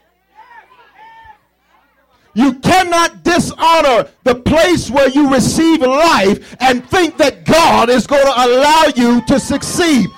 [2.33, 8.25] You cannot dishonor the place where you receive life and think that God is going
[8.25, 10.09] to allow you to succeed.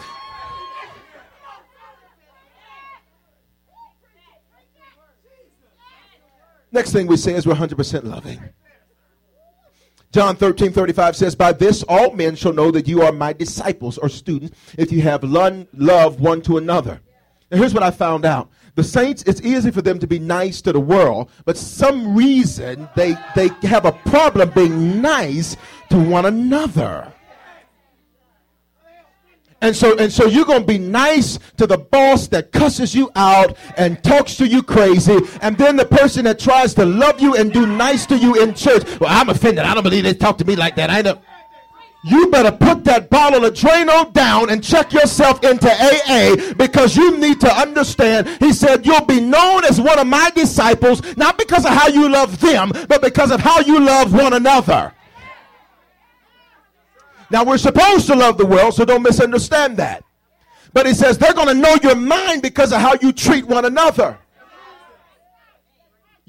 [6.71, 8.41] Next thing we say is we're 100% loving.
[10.11, 13.97] John 13, 35 says, By this all men shall know that you are my disciples
[13.97, 17.01] or students if you have love one to another.
[17.51, 18.49] Now, here's what I found out.
[18.75, 22.87] The saints, it's easy for them to be nice to the world, but some reason
[22.95, 25.57] they, they have a problem being nice
[25.89, 27.11] to one another.
[29.61, 33.09] And so, and so you're going to be nice to the boss that cusses you
[33.15, 35.17] out and talks to you crazy.
[35.41, 38.53] And then the person that tries to love you and do nice to you in
[38.53, 38.83] church.
[38.99, 39.65] Well, I'm offended.
[39.65, 40.91] I don't believe they talk to me like that.
[40.91, 41.19] I know.
[42.03, 47.17] You better put that bottle of Drano down and check yourself into AA because you
[47.17, 48.29] need to understand.
[48.39, 52.07] He said, You'll be known as one of my disciples, not because of how you
[52.07, 54.93] love them, but because of how you love one another.
[57.29, 60.03] Now, we're supposed to love the world, so don't misunderstand that.
[60.73, 63.65] But he says they're going to know your mind because of how you treat one
[63.65, 64.17] another.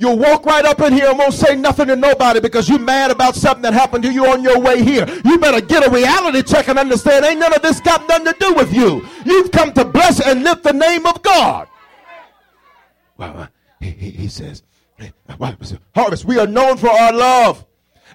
[0.01, 3.11] You'll walk right up in here and won't say nothing to nobody because you're mad
[3.11, 5.05] about something that happened to you on your way here.
[5.25, 8.37] You better get a reality check and understand ain't none of this got nothing to
[8.39, 9.05] do with you.
[9.25, 11.67] You've come to bless and lift the name of God.
[13.17, 13.47] Well, uh,
[13.81, 14.63] he, he, he says,
[15.01, 15.07] uh,
[15.95, 17.67] Harvest, we are known for our love.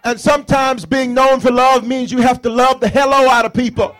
[0.05, 3.53] And sometimes being known for love means you have to love the hello out of
[3.53, 3.95] people.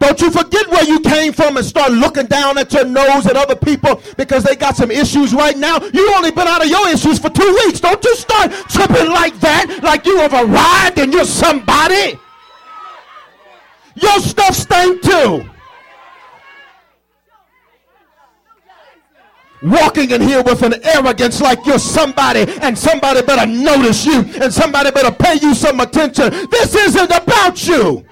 [0.00, 3.36] Don't you forget where you came from and start looking down at your nose at
[3.36, 5.78] other people because they got some issues right now.
[5.94, 7.78] You only been out of your issues for two weeks.
[7.78, 12.18] Don't you start tripping like that, like you have arrived and you're somebody.
[13.94, 15.48] Your stuff stank too.
[19.62, 24.52] Walking in here with an arrogance like you're somebody and somebody better notice you and
[24.52, 26.30] somebody better pay you some attention.
[26.50, 28.04] This isn't about you.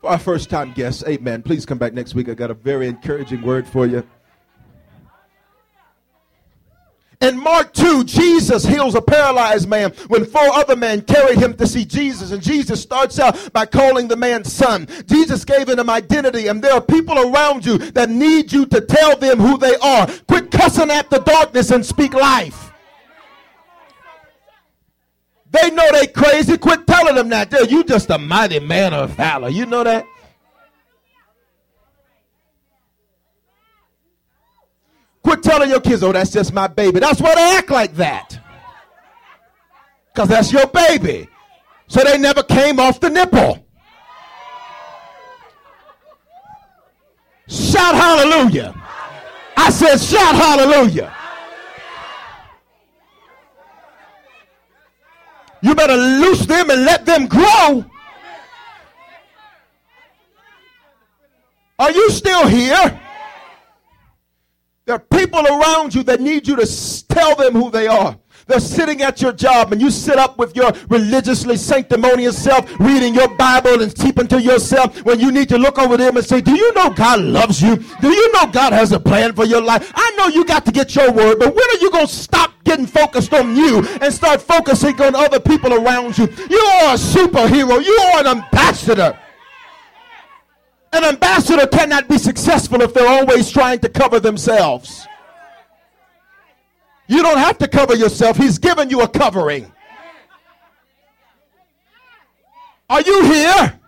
[0.00, 1.42] For our first time guests, amen.
[1.42, 2.28] Please come back next week.
[2.28, 4.06] I got a very encouraging word for you.
[7.22, 11.66] In Mark 2, Jesus heals a paralyzed man when four other men carried him to
[11.66, 12.30] see Jesus.
[12.30, 14.86] And Jesus starts out by calling the man son.
[15.06, 19.16] Jesus gave him identity, and there are people around you that need you to tell
[19.16, 20.06] them who they are.
[20.28, 22.70] Quit cussing at the darkness and speak life.
[25.50, 26.58] They know they crazy.
[26.58, 27.50] Quit telling them that.
[27.70, 29.48] You just a mighty man of valor.
[29.48, 30.04] You know that?
[35.26, 37.00] Quit telling your kids, oh, that's just my baby.
[37.00, 38.38] That's why they act like that.
[40.14, 41.26] Because that's your baby.
[41.88, 43.66] So they never came off the nipple.
[47.48, 48.72] Shout hallelujah.
[49.56, 51.12] I said, shout hallelujah.
[55.60, 57.84] You better loose them and let them grow.
[61.80, 63.00] Are you still here?
[64.86, 68.16] There are people around you that need you to tell them who they are.
[68.46, 73.12] They're sitting at your job and you sit up with your religiously sanctimonious self, reading
[73.12, 76.40] your Bible and keeping to yourself when you need to look over them and say,
[76.40, 77.78] Do you know God loves you?
[78.00, 79.90] Do you know God has a plan for your life?
[79.92, 82.52] I know you got to get your word, but when are you going to stop
[82.62, 86.28] getting focused on you and start focusing on other people around you?
[86.48, 89.18] You are a superhero, you are an ambassador.
[90.92, 95.06] An ambassador cannot be successful if they're always trying to cover themselves.
[97.08, 99.72] You don't have to cover yourself, He's given you a covering.
[102.88, 103.80] Are you here?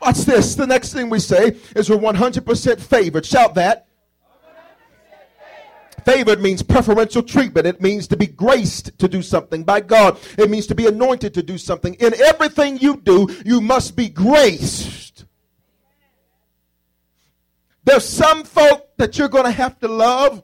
[0.00, 0.54] Watch this.
[0.54, 3.26] The next thing we say is we're 100% favored.
[3.26, 3.86] Shout that.
[6.04, 7.66] Favored means preferential treatment.
[7.66, 10.18] It means to be graced to do something by God.
[10.38, 11.94] It means to be anointed to do something.
[11.94, 15.05] In everything you do, you must be graced.
[17.86, 20.42] There's some folk that you're going to have to love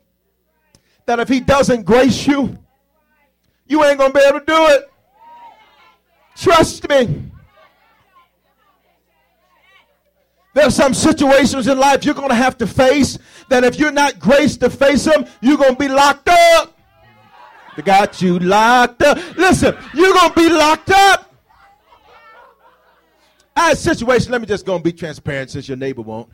[1.06, 2.56] that if he doesn't grace you,
[3.66, 4.90] you ain't going to be able to do it.
[6.36, 7.30] Trust me.
[10.54, 14.20] There's some situations in life you're going to have to face that if you're not
[14.20, 16.78] graced to face them, you're going to be locked up.
[17.74, 19.18] They got you locked up.
[19.36, 21.34] Listen, you're going to be locked up.
[23.56, 26.28] I had a situation, let me just go and be transparent since your neighbor won't.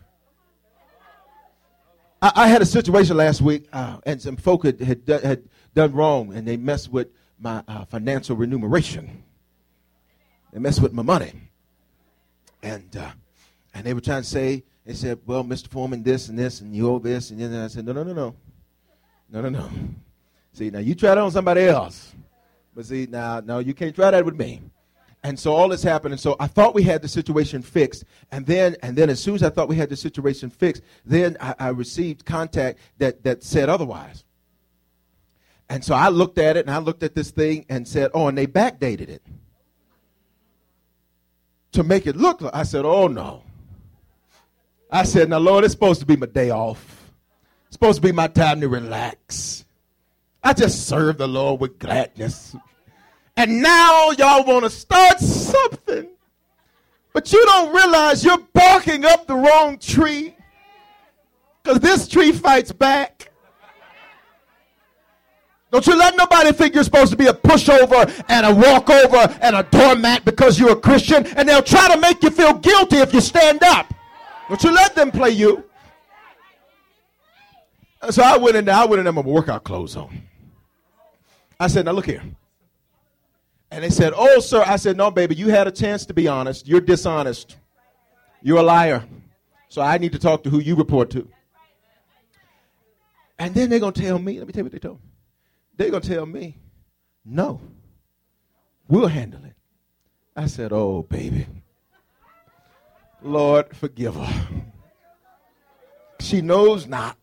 [2.21, 5.43] I, I had a situation last week, uh, and some folk had, had, done, had
[5.75, 9.23] done wrong, and they messed with my uh, financial remuneration.
[10.53, 11.33] They messed with my money.
[12.63, 13.11] And uh,
[13.75, 15.69] and they were trying to say, they said, well, Mr.
[15.69, 17.31] Foreman, this and this, and you owe this.
[17.31, 18.35] And then I said, no, no, no, no.
[19.31, 19.71] No, no, no.
[20.53, 22.15] See, now you try that on somebody else.
[22.75, 24.63] But see, now, no, you can't try that with me.
[25.29, 28.05] And so all this happened, and so I thought we had the situation fixed.
[28.33, 31.37] And then, and then as soon as I thought we had the situation fixed, then
[31.39, 34.25] I, I received contact that, that said otherwise.
[35.69, 38.29] And so I looked at it, and I looked at this thing and said, oh,
[38.29, 39.23] and they backdated it
[41.73, 42.55] to make it look like.
[42.55, 43.43] I said, oh, no.
[44.91, 47.13] I said, Now, Lord, it's supposed to be my day off.
[47.67, 49.67] It's supposed to be my time to relax.
[50.43, 52.57] I just serve the Lord with gladness.
[53.39, 56.09] And now y'all want to start something.
[57.13, 60.35] But you don't realize you're barking up the wrong tree.
[61.63, 63.31] Because this tree fights back.
[65.71, 69.55] Don't you let nobody think you're supposed to be a pushover and a walkover and
[69.55, 71.25] a doormat because you're a Christian.
[71.37, 73.95] And they'll try to make you feel guilty if you stand up.
[74.49, 75.63] Don't you let them play you.
[78.11, 80.23] So I went in there, I went in there with my workout clothes on.
[81.61, 82.23] I said, now look here.
[83.71, 84.63] And they said, oh, sir.
[84.67, 86.67] I said, no, baby, you had a chance to be honest.
[86.67, 87.57] You're dishonest.
[88.43, 89.05] You're a liar.
[89.69, 91.29] So I need to talk to who you report to.
[93.39, 95.11] And then they're going to tell me, let me tell you what they told me.
[95.77, 96.57] They're going to tell me,
[97.25, 97.61] no,
[98.89, 99.55] we'll handle it.
[100.35, 101.47] I said, oh, baby.
[103.23, 104.49] Lord, forgive her.
[106.21, 107.17] She knows not.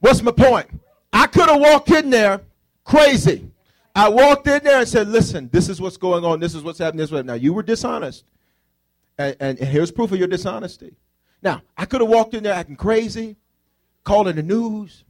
[0.00, 0.68] What's my point?
[1.12, 2.40] I could have walked in there
[2.84, 3.50] crazy.
[3.96, 6.38] I walked in there and said, Listen, this is what's going on.
[6.38, 6.98] This is what's happening.
[6.98, 7.22] This way.
[7.22, 8.24] Now, you were dishonest.
[9.16, 10.94] And, and, here's proof of your dishonesty.
[11.40, 13.36] Now, I could have walked in there acting crazy,
[14.04, 15.04] calling the news,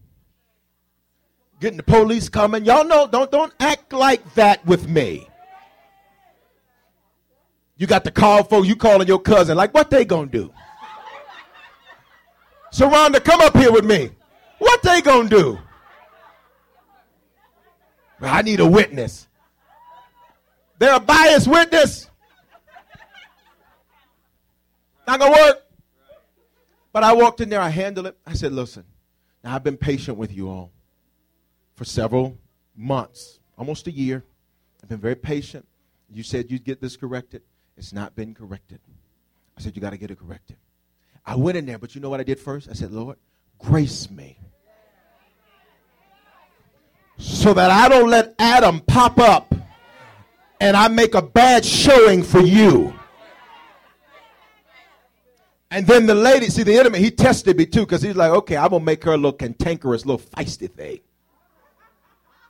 [1.61, 2.64] getting the police coming.
[2.64, 5.29] Y'all know, don't, don't act like that with me.
[7.77, 9.57] You got the call for you calling your cousin.
[9.57, 10.53] Like, what they gonna do?
[12.72, 14.11] Sharonda, come up here with me.
[14.59, 15.59] What they gonna do?
[18.21, 19.27] I need a witness.
[20.79, 22.09] They're a biased witness.
[25.07, 25.63] Not gonna work.
[26.93, 28.17] But I walked in there, I handled it.
[28.27, 28.85] I said, listen,
[29.45, 30.73] now I've been patient with you all
[31.75, 32.39] for several
[32.75, 34.25] months, almost a year.
[34.83, 35.67] I've been very patient.
[36.11, 37.43] You said you'd get this corrected.
[37.77, 38.81] It's not been corrected.
[39.59, 40.57] I said, You got to get it corrected.
[41.25, 42.69] I went in there, but you know what I did first?
[42.71, 43.17] I said, Lord,
[43.59, 44.39] grace me.
[47.19, 49.55] So that I don't let Adam pop up
[50.61, 52.95] and I make a bad showing for you.
[55.71, 58.57] And then the lady, see the enemy, he tested me too because he's like, okay,
[58.57, 61.01] I'm going to make her a little cantankerous, little feisty thing.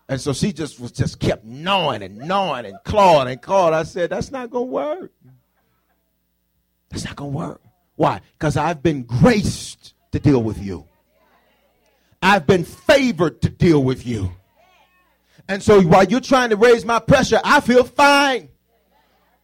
[0.09, 3.75] And so she just was just kept gnawing and gnawing and clawing and clawing.
[3.75, 5.13] I said, that's not going to work.
[6.91, 7.61] That's not going to work.
[7.97, 8.21] Why?
[8.39, 10.87] Because I've been graced to deal with you.
[12.23, 14.31] I've been favored to deal with you.
[15.49, 18.49] And so while you're trying to raise my pressure, I feel fine.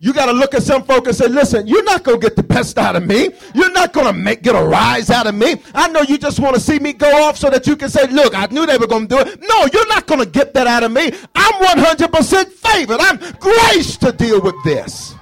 [0.02, 2.34] You got to look at some folk and say, listen, you're not going to get
[2.34, 3.30] the best out of me.
[3.54, 5.62] You're not going to make get a rise out of me.
[5.72, 8.08] I know you just want to see me go off so that you can say,
[8.08, 9.40] look, I knew they were going to do it.
[9.40, 11.12] No, you're not going to get that out of me.
[11.36, 12.98] I'm 100% favored.
[12.98, 15.14] I'm graced to deal with this.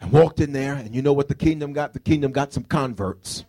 [0.00, 1.94] And walked in there, and you know what the kingdom got?
[1.94, 3.44] The kingdom got some converts.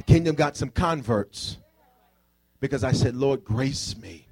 [0.00, 1.58] The kingdom got some converts
[2.58, 4.26] because I said, Lord, grace me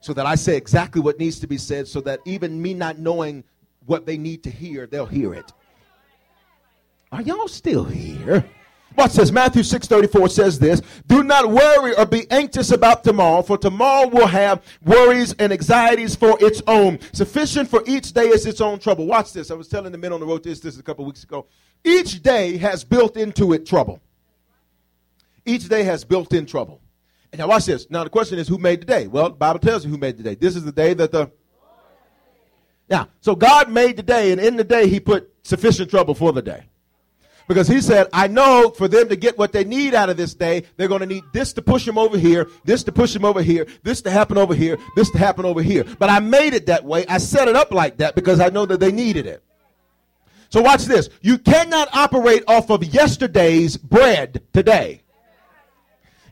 [0.00, 2.98] so that I say exactly what needs to be said, so that even me not
[2.98, 3.42] knowing
[3.86, 5.54] what they need to hear, they'll hear it.
[7.12, 8.44] Are y'all still here?
[8.94, 9.30] Watch this.
[9.30, 14.26] Matthew 6:34 says this, "Do not worry or be anxious about tomorrow, for tomorrow will
[14.26, 16.98] have worries and anxieties for its own.
[17.14, 19.50] Sufficient for each day is its own trouble." Watch this.
[19.50, 21.46] I was telling the men on the road this this a couple weeks ago.
[21.84, 24.02] Each day has built into it trouble.
[25.44, 26.80] Each day has built in trouble.
[27.32, 27.88] And now watch this.
[27.90, 29.06] Now the question is who made the day?
[29.06, 30.34] Well, the Bible tells you who made the day.
[30.34, 31.30] This is the day that the
[32.88, 36.32] Now, so God made the day and in the day he put sufficient trouble for
[36.32, 36.64] the day.
[37.50, 40.34] Because he said, I know for them to get what they need out of this
[40.34, 43.24] day, they're going to need this to push them over here, this to push them
[43.24, 45.84] over here, this to happen over here, this to happen over here.
[45.98, 47.04] But I made it that way.
[47.08, 49.42] I set it up like that because I know that they needed it.
[50.48, 51.08] So watch this.
[51.22, 55.02] You cannot operate off of yesterday's bread today.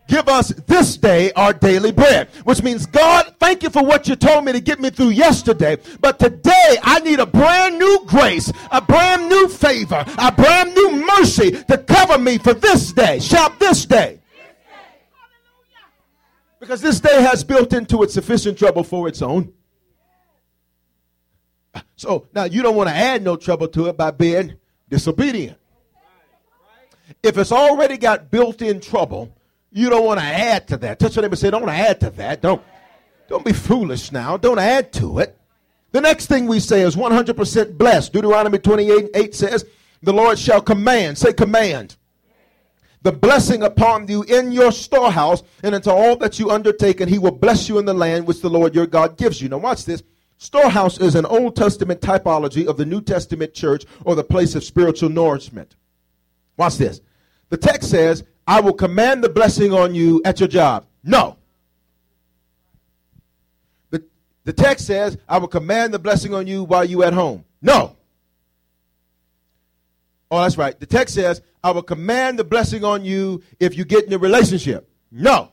[0.09, 2.29] Give us this day our daily bread.
[2.45, 5.77] Which means, God, thank you for what you told me to get me through yesterday.
[6.01, 11.05] But today, I need a brand new grace, a brand new favor, a brand new
[11.07, 13.21] mercy to cover me for this day.
[13.21, 14.21] Shout this day.
[16.59, 19.53] Because this day has built into it sufficient trouble for its own.
[21.97, 24.55] So now you don't want to add no trouble to it by being
[24.89, 25.59] disobedient.
[27.23, 29.35] If it's already got built in trouble,
[29.71, 30.99] you don't want to add to that.
[30.99, 32.41] Touch your neighbor and say, don't add to that.
[32.41, 32.63] Don't,
[33.29, 34.37] don't be foolish now.
[34.37, 35.39] Don't add to it.
[35.93, 38.13] The next thing we say is 100% blessed.
[38.13, 39.65] Deuteronomy 28 8 says,
[40.03, 41.17] The Lord shall command.
[41.17, 41.97] Say command.
[43.03, 47.19] The blessing upon you in your storehouse and into all that you undertake, and he
[47.19, 49.49] will bless you in the land which the Lord your God gives you.
[49.49, 50.03] Now, watch this.
[50.39, 54.65] Storehouse is an Old Testament typology of the New Testament church or the place of
[54.65, 55.77] spiritual nourishment.
[56.57, 57.01] Watch this.
[57.51, 60.87] The text says, I will command the blessing on you at your job.
[61.05, 61.37] No.
[63.91, 64.03] The,
[64.45, 67.45] the text says, I will command the blessing on you while you at home.
[67.61, 67.95] No.
[70.31, 70.81] Oh, that's right.
[70.81, 74.19] The text says, I will command the blessing on you if you get in a
[74.19, 74.89] relationship.
[75.13, 75.53] No.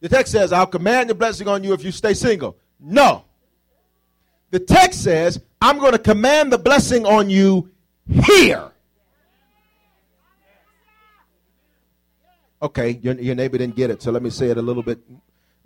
[0.00, 2.56] The text says, I'll command the blessing on you if you stay single.
[2.80, 3.24] No.
[4.50, 7.70] The text says, I'm going to command the blessing on you
[8.08, 8.70] here.
[12.62, 14.98] Okay, your, your neighbor didn't get it, so let me say it a little bit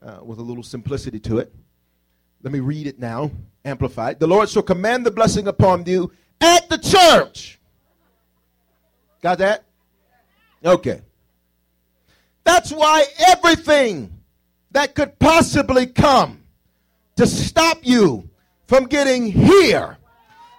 [0.01, 1.53] uh, with a little simplicity to it.
[2.42, 3.32] Let me read it now,
[3.64, 4.20] amplified.
[4.20, 7.59] The Lord shall command the blessing upon you at the church.
[9.22, 9.64] Got that?
[10.64, 11.01] Okay.
[12.45, 14.20] That's why everything
[14.70, 16.42] that could possibly come
[17.16, 18.28] to stop you
[18.66, 19.97] from getting here,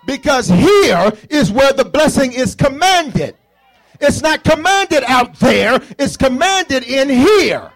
[0.05, 3.35] because here is where the blessing is commanded.
[3.99, 7.71] It's not commanded out there, it's commanded in here.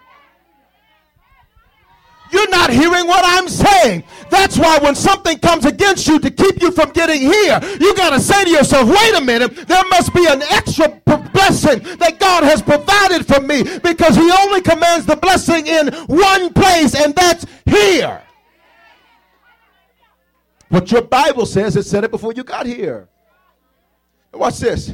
[2.32, 4.04] You're not hearing what I'm saying.
[4.30, 8.10] That's why when something comes against you to keep you from getting here, you got
[8.10, 10.88] to say to yourself, wait a minute, there must be an extra
[11.32, 16.52] blessing that God has provided for me because He only commands the blessing in one
[16.52, 18.22] place, and that's here.
[20.68, 23.08] What your Bible says, it said it before you got here.
[24.32, 24.92] Watch this.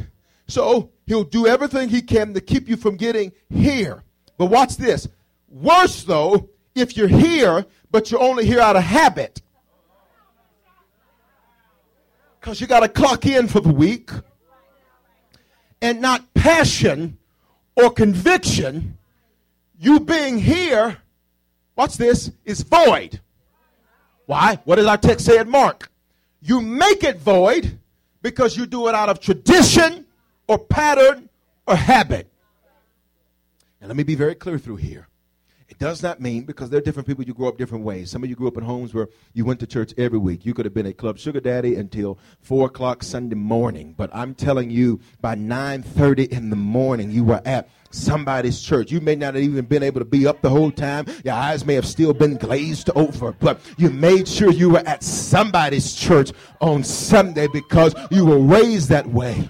[0.48, 4.02] So he'll do everything he can to keep you from getting here.
[4.36, 5.08] But watch this.
[5.48, 9.40] Worse though, if you're here, but you're only here out of habit.
[12.40, 14.10] Because you got to clock in for the week.
[15.82, 17.18] And not passion
[17.74, 18.98] or conviction.
[19.78, 20.98] You being here,
[21.76, 23.20] watch this, is void.
[24.24, 24.58] Why?
[24.64, 25.90] What does our text say in Mark?
[26.40, 27.78] You make it void
[28.22, 30.05] because you do it out of tradition
[30.48, 31.28] or pattern
[31.66, 32.28] or habit.
[33.80, 35.08] And let me be very clear through here.
[35.68, 38.10] It does not mean because there are different people you grow up different ways.
[38.10, 40.46] Some of you grew up in homes where you went to church every week.
[40.46, 43.92] You could have been a club sugar daddy until four o'clock Sunday morning.
[43.96, 48.92] But I'm telling you, by nine thirty in the morning, you were at somebody's church.
[48.92, 51.06] You may not have even been able to be up the whole time.
[51.24, 55.02] Your eyes may have still been glazed over, but you made sure you were at
[55.02, 56.30] somebody's church
[56.60, 59.48] on Sunday because you were raised that way.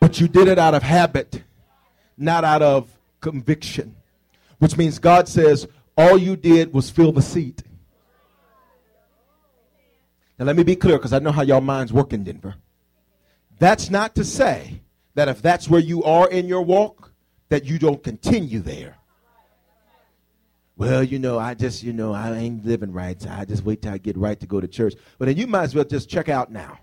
[0.00, 1.42] But you did it out of habit,
[2.16, 2.90] not out of
[3.20, 3.96] conviction.
[4.58, 7.62] Which means God says all you did was fill the seat.
[10.38, 12.54] Now, let me be clear because I know how y'all minds work in Denver.
[13.58, 14.82] That's not to say
[15.14, 17.12] that if that's where you are in your walk,
[17.48, 18.96] that you don't continue there.
[20.76, 23.82] Well, you know, I just, you know, I ain't living right, so I just wait
[23.82, 24.94] till I get right to go to church.
[25.18, 26.78] But then you might as well just check out now.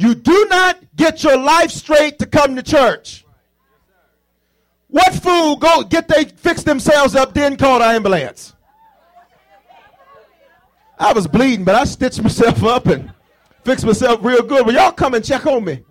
[0.00, 3.26] You do not get your life straight to come to church.
[4.88, 8.54] What fool go get they fix themselves up, then call the ambulance?
[10.98, 13.12] I was bleeding, but I stitched myself up and
[13.62, 14.64] fix myself real good.
[14.64, 15.84] But y'all come and check on me.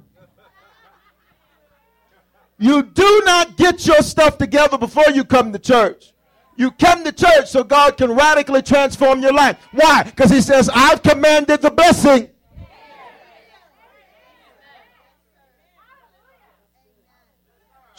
[2.57, 6.13] You do not get your stuff together before you come to church.
[6.57, 9.57] You come to church so God can radically transform your life.
[9.71, 10.01] Why?
[10.01, 12.31] Because He says, I've commanded the blessing.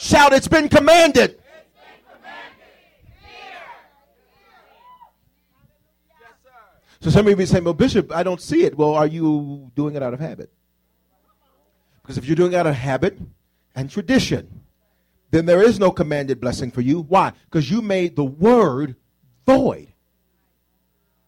[0.01, 1.39] Shout, it's been commanded.
[7.03, 8.79] So some of you may say, well, Bishop, I don't see it.
[8.79, 10.51] Well, are you doing it out of habit?
[12.01, 13.19] Because if you're doing it out of habit
[13.75, 14.63] and tradition,
[15.33, 17.03] then there is no commanded blessing for you.
[17.03, 17.33] Why?
[17.45, 18.97] Because you made the word
[19.45, 19.93] void.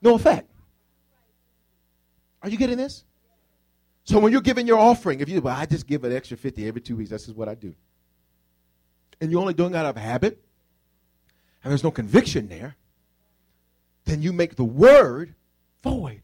[0.00, 0.50] No effect.
[2.42, 3.04] Are you getting this?
[4.04, 6.66] So when you're giving your offering, if you, well, I just give an extra 50
[6.66, 7.74] every two weeks, that's just what I do.
[9.22, 10.44] And you're only doing out of habit,
[11.62, 12.74] and there's no conviction there,
[14.04, 15.36] then you make the word
[15.80, 16.22] void.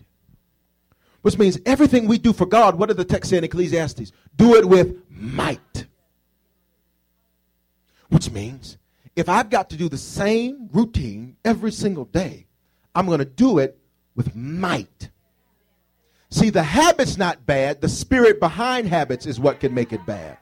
[1.23, 4.11] Which means everything we do for God, what did the text say in Ecclesiastes?
[4.35, 5.87] Do it with might.
[8.09, 8.79] Which means
[9.15, 12.49] if I've got to do the same routine every single day,
[12.97, 13.79] I'm going to do it
[14.17, 15.11] with might.
[16.31, 17.81] See, the habit's not bad.
[17.81, 20.39] The spirit behind habits is what can make it bad.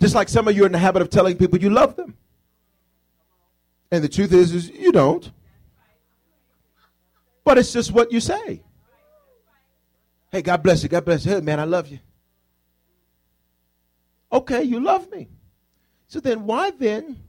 [0.00, 2.16] Just like some of you are in the habit of telling people you love them.
[3.90, 5.30] And the truth is, is you don't.
[7.44, 8.62] But it's just what you say.
[10.30, 10.88] Hey, God bless you.
[10.88, 11.32] God bless you.
[11.32, 12.00] Hey, man, I love you.
[14.32, 15.28] Okay, you love me.
[16.08, 17.22] So then, why then,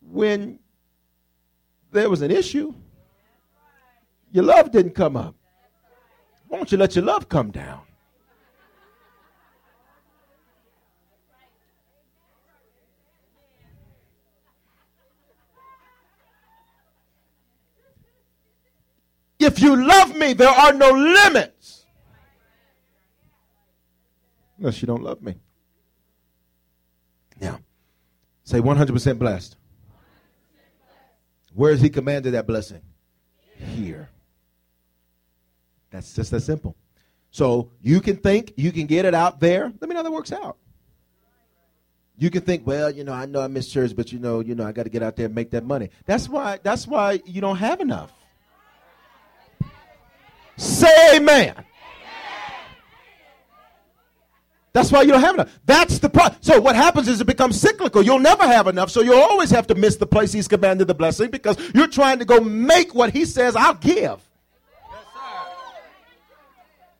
[0.00, 0.58] when
[1.92, 2.74] there was an issue,
[4.32, 5.34] your love didn't come up?
[6.48, 7.85] Why don't you let your love come down?
[19.46, 21.84] If you love me, there are no limits.
[24.58, 25.36] Unless you don't love me.
[27.40, 27.60] Now,
[28.42, 29.56] say 100% blessed.
[31.54, 32.80] Where has he commanded that blessing?
[33.56, 34.08] Here.
[35.90, 36.76] That's just that simple.
[37.30, 39.72] So you can think you can get it out there.
[39.80, 40.56] Let me know that works out.
[42.18, 44.56] You can think, well, you know, I know I miss church, but you know, you
[44.56, 45.90] know, I got to get out there and make that money.
[46.04, 46.58] That's why.
[46.62, 48.12] That's why you don't have enough.
[50.56, 51.54] Say amen.
[54.76, 55.58] That's why you don't have enough.
[55.64, 56.38] That's the problem.
[56.42, 58.02] So what happens is it becomes cyclical.
[58.02, 60.94] You'll never have enough, so you'll always have to miss the place he's commanded the
[60.94, 64.20] blessing because you're trying to go make what he says I'll give.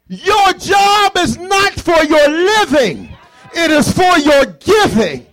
[0.09, 3.15] Yes, Your job is not for your living.
[3.55, 5.27] It is for your giving.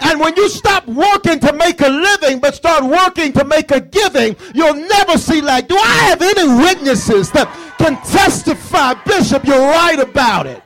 [0.00, 3.80] And when you stop working to make a living but start working to make a
[3.80, 7.46] giving, you'll never see like, do I have any witnesses that
[7.80, 10.62] can testify, Bishop, you're right about it?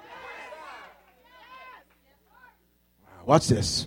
[3.25, 3.87] Watch this.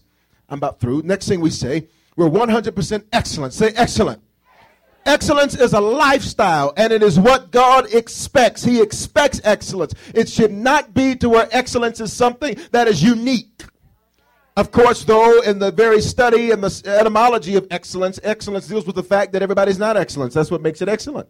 [0.50, 1.02] I'm about through.
[1.04, 3.54] Next thing we say, we're 100% excellent.
[3.54, 4.22] Say excellent.
[5.06, 8.64] Excellence is a lifestyle and it is what God expects.
[8.64, 9.94] He expects excellence.
[10.16, 13.64] It should not be to where excellence is something that is unique.
[14.56, 18.96] Of course, though, in the very study and the etymology of excellence, excellence deals with
[18.96, 20.34] the fact that everybody's not excellence.
[20.34, 21.30] That's what makes it excellent.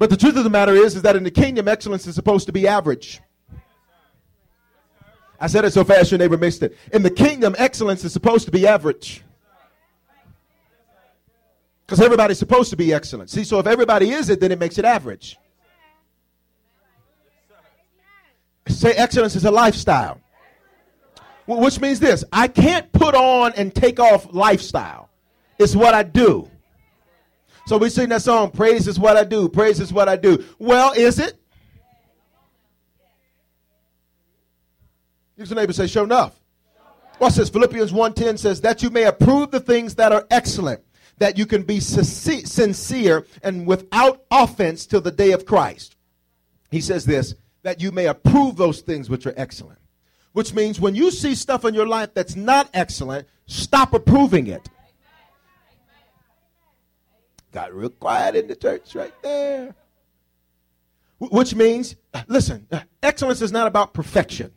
[0.00, 2.46] But the truth of the matter is, is that in the kingdom, excellence is supposed
[2.46, 3.20] to be average.
[5.38, 6.74] I said it so fast your neighbor missed it.
[6.90, 9.22] In the kingdom, excellence is supposed to be average.
[11.84, 13.28] Because everybody's supposed to be excellent.
[13.28, 15.36] See, so if everybody is it, then it makes it average.
[18.68, 20.18] Say excellence is a lifestyle.
[21.46, 25.10] Which means this I can't put on and take off lifestyle.
[25.58, 26.48] It's what I do.
[27.70, 30.44] So we sing that song, Praise is what I do, praise is what I do.
[30.58, 31.40] Well, is it?
[35.36, 36.40] Use your neighbor say, Show enough.
[37.18, 40.80] What says Philippians 1:10 says that you may approve the things that are excellent,
[41.18, 45.94] that you can be sincere and without offense till the day of Christ.
[46.72, 49.78] He says this, that you may approve those things which are excellent.
[50.32, 54.68] Which means when you see stuff in your life that's not excellent, stop approving it.
[57.52, 59.74] Got real quiet in the church right there.
[61.18, 64.52] Which means, uh, listen, uh, excellence is not about perfection.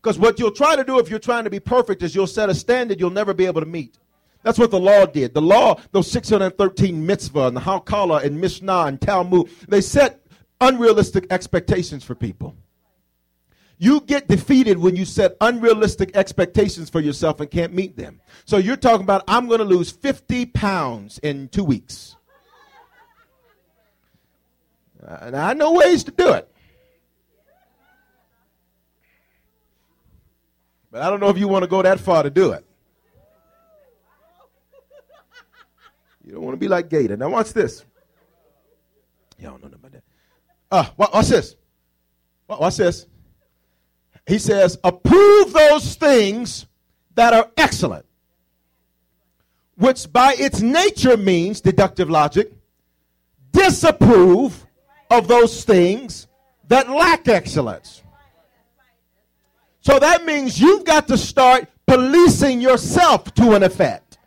[0.00, 2.48] Because what you'll try to do if you're trying to be perfect is you'll set
[2.48, 3.98] a standard you'll never be able to meet.
[4.44, 5.34] That's what the law did.
[5.34, 10.24] The law, those 613 mitzvah and the Halakha and Mishnah and Talmud, they set
[10.60, 12.54] unrealistic expectations for people.
[13.78, 18.20] You get defeated when you set unrealistic expectations for yourself and can't meet them.
[18.44, 22.16] So you're talking about, I'm going to lose 50 pounds in two weeks.
[25.00, 26.52] And I know ways to do it.
[30.90, 32.64] But I don't know if you want to go that far to do it.
[36.24, 37.16] You don't want to be like Gator.
[37.16, 37.84] Now watch this.
[39.38, 40.02] Y'all don't know about that.
[40.70, 41.56] Uh, watch this.
[42.48, 43.06] Watch this.
[44.28, 46.66] He says, approve those things
[47.14, 48.04] that are excellent,
[49.76, 52.52] which by its nature means, deductive logic,
[53.52, 54.66] disapprove
[55.10, 56.26] of those things
[56.68, 58.02] that lack excellence.
[59.80, 64.18] So that means you've got to start policing yourself to an effect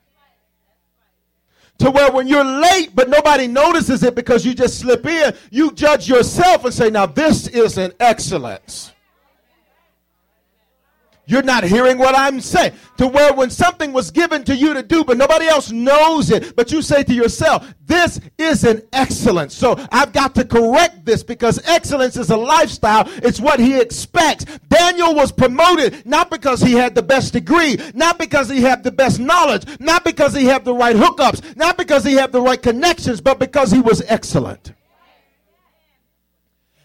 [1.77, 5.71] to where when you're late but nobody notices it because you just slip in, you
[5.73, 8.93] judge yourself and say, now this is an excellence.
[11.25, 12.73] You're not hearing what I'm saying.
[12.97, 16.55] To where when something was given to you to do, but nobody else knows it,
[16.55, 19.53] but you say to yourself, this is an excellence.
[19.53, 23.03] So I've got to correct this because excellence is a lifestyle.
[23.23, 24.45] It's what he expects.
[24.69, 28.91] Daniel was promoted not because he had the best degree, not because he had the
[28.91, 32.61] best knowledge, not because he had the right hookups, not because he had the right
[32.61, 34.73] connections, but because he was excellent.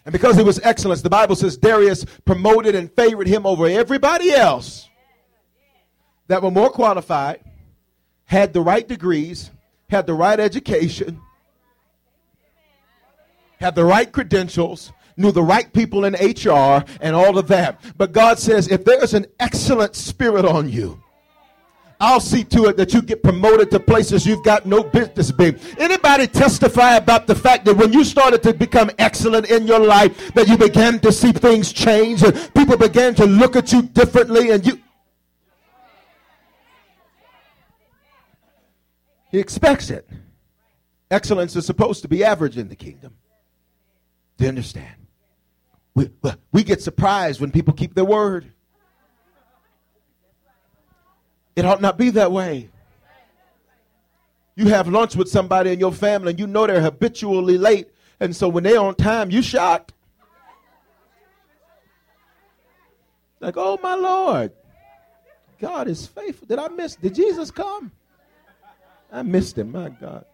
[0.07, 4.31] And because he was excellence, the Bible says Darius promoted and favored him over everybody
[4.31, 4.89] else
[6.27, 7.41] that were more qualified,
[8.23, 9.51] had the right degrees,
[9.89, 11.19] had the right education,
[13.59, 17.81] had the right credentials, knew the right people in HR, and all of that.
[17.97, 21.03] But God says if there is an excellent spirit on you,
[21.99, 25.59] I'll see to it that you get promoted to places you've got no business being.
[25.79, 30.33] Anybody testify about the fact that when you started to become excellent in your life,
[30.35, 34.51] that you began to see things change and people began to look at you differently
[34.51, 34.79] and you.
[39.31, 40.07] He expects it.
[41.09, 43.15] Excellence is supposed to be average in the kingdom.
[44.37, 44.95] Do you understand?
[45.95, 46.11] We,
[46.51, 48.53] we get surprised when people keep their word.
[51.57, 52.69] It ought not be that way.
[54.55, 57.89] You have lunch with somebody in your family and you know they're habitually late.
[58.19, 59.93] And so when they're on time, you shocked.
[63.39, 64.51] Like, oh my Lord,
[65.59, 66.45] God is faithful.
[66.45, 66.95] Did I miss?
[66.95, 67.91] Did Jesus come?
[69.11, 70.25] I missed him, my God.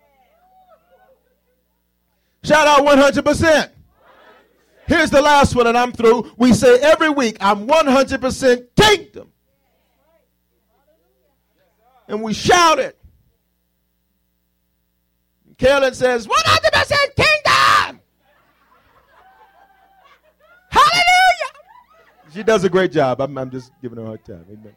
[2.44, 3.70] Shout out 100%.
[4.88, 6.34] Here's the last one, and I'm through.
[6.36, 9.33] We say every week, I'm 100% kingdom
[12.08, 12.96] and we shouted.
[15.58, 18.02] Carolyn says, 100% kingdom!
[20.70, 21.54] Hallelujah!
[22.34, 23.22] She does a great job.
[23.22, 24.46] I'm, I'm just giving her a hard time.
[24.52, 24.76] Amen.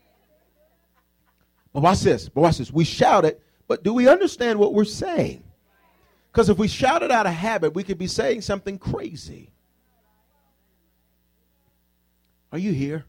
[1.72, 2.28] But watch this.
[2.28, 2.72] But watch this.
[2.72, 5.42] We shouted, but do we understand what we're saying?
[6.30, 9.50] Because if we shout it out of habit, we could be saying something crazy.
[12.52, 13.06] Are you here?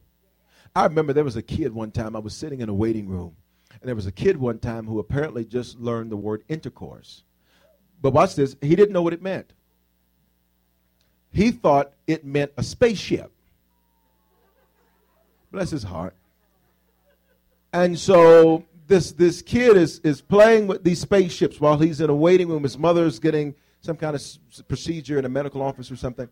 [0.75, 3.35] I remember there was a kid one time, I was sitting in a waiting room
[3.81, 7.23] and there was a kid one time who apparently just learned the word intercourse.
[8.01, 9.53] But watch this, he didn't know what it meant.
[11.31, 13.31] He thought it meant a spaceship.
[15.51, 16.15] Bless his heart.
[17.73, 22.15] And so this this kid is is playing with these spaceships while he's in a
[22.15, 22.63] waiting room.
[22.63, 26.27] His mother's getting some kind of s- procedure in a medical office or something.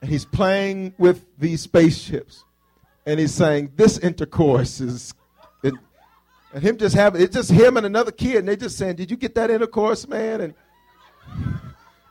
[0.00, 2.44] And he's playing with these spaceships.
[3.06, 5.14] And he's saying, This intercourse is
[6.52, 9.10] and him just having it's just him and another kid, and they just saying, Did
[9.10, 10.40] you get that intercourse, man?
[10.40, 10.54] And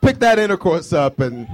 [0.02, 1.20] pick that intercourse up.
[1.20, 1.48] And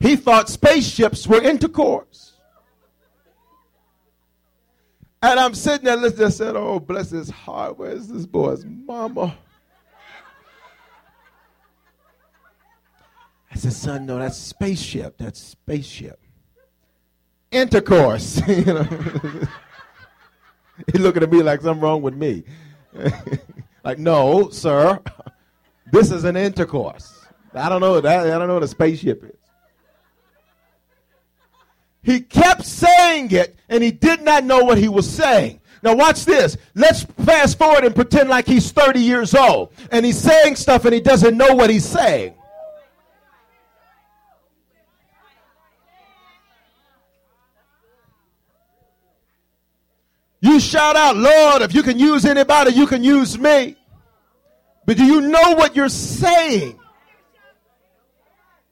[0.00, 2.34] he thought spaceships were intercourse.
[5.22, 6.26] And I'm sitting there listening.
[6.26, 7.78] I said, Oh, bless his heart.
[7.78, 9.36] Where's this boy's mama?
[13.50, 15.16] I said, Son, no, that's spaceship.
[15.16, 16.20] That's spaceship.
[17.50, 18.42] Intercourse.
[18.48, 18.86] you know.
[20.92, 22.44] He's looking at me like something wrong with me.
[23.84, 25.00] like, no, sir,
[25.92, 27.26] this is an intercourse.
[27.54, 28.26] I don't know that.
[28.26, 29.32] I don't know what a spaceship is.
[32.02, 35.60] He kept saying it, and he did not know what he was saying.
[35.82, 36.56] Now, watch this.
[36.74, 40.94] Let's fast forward and pretend like he's 30 years old, and he's saying stuff, and
[40.94, 42.34] he doesn't know what he's saying.
[50.40, 53.76] You shout out, Lord, if you can use anybody, you can use me.
[54.86, 56.78] But do you know what you're saying?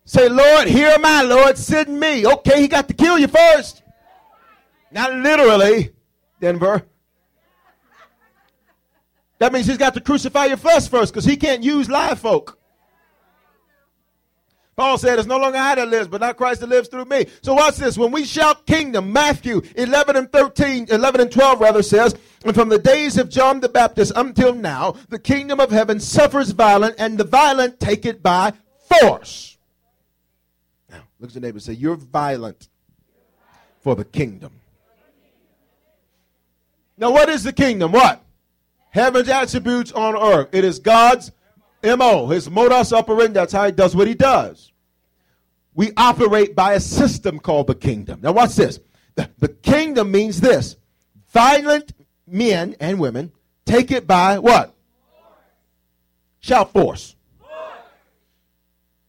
[0.04, 2.24] Say, Lord, here am I, Lord, send me.
[2.26, 3.82] Okay, he got to kill you first.
[4.92, 5.90] Not literally,
[6.40, 6.82] Denver.
[9.38, 12.58] That means he's got to crucify your flesh first because he can't use live folk.
[14.76, 17.26] Paul said, It's no longer I that lives, but not Christ that lives through me.
[17.40, 17.96] So watch this.
[17.96, 22.14] When we shout kingdom, Matthew 11 and 13, 11 and 12 rather says,
[22.44, 26.50] And from the days of John the Baptist until now, the kingdom of heaven suffers
[26.50, 28.52] violent, and the violent take it by
[29.00, 29.56] force.
[30.90, 32.68] Now, look at your neighbor and say, You're violent
[33.80, 34.52] for the kingdom.
[36.98, 37.92] Now, what is the kingdom?
[37.92, 38.22] What?
[38.90, 40.48] Heaven's attributes on earth.
[40.52, 41.32] It is God's
[41.82, 43.34] MO, his modus operandi.
[43.34, 44.72] That's how he does what he does.
[45.74, 48.20] We operate by a system called the kingdom.
[48.22, 48.80] Now, watch this.
[49.14, 50.76] The, the kingdom means this
[51.32, 51.92] violent
[52.26, 53.32] men and women
[53.64, 54.74] take it by what?
[56.40, 57.14] Shout force.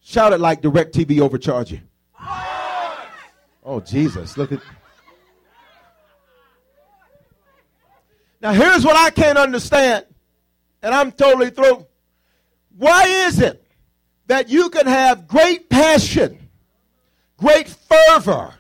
[0.02, 1.82] Shout it like DirecTV overcharge.
[3.64, 4.38] Oh, Jesus.
[4.38, 4.62] Look at.
[8.42, 10.06] Now, here's what I can't understand,
[10.82, 11.86] and I'm totally through.
[12.78, 13.64] Why is it
[14.28, 16.38] that you can have great passion,
[17.36, 18.54] great fervor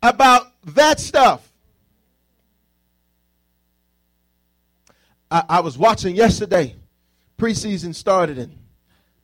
[0.00, 1.52] about that stuff?
[5.28, 6.76] I, I was watching yesterday,
[7.38, 8.56] preseason started, and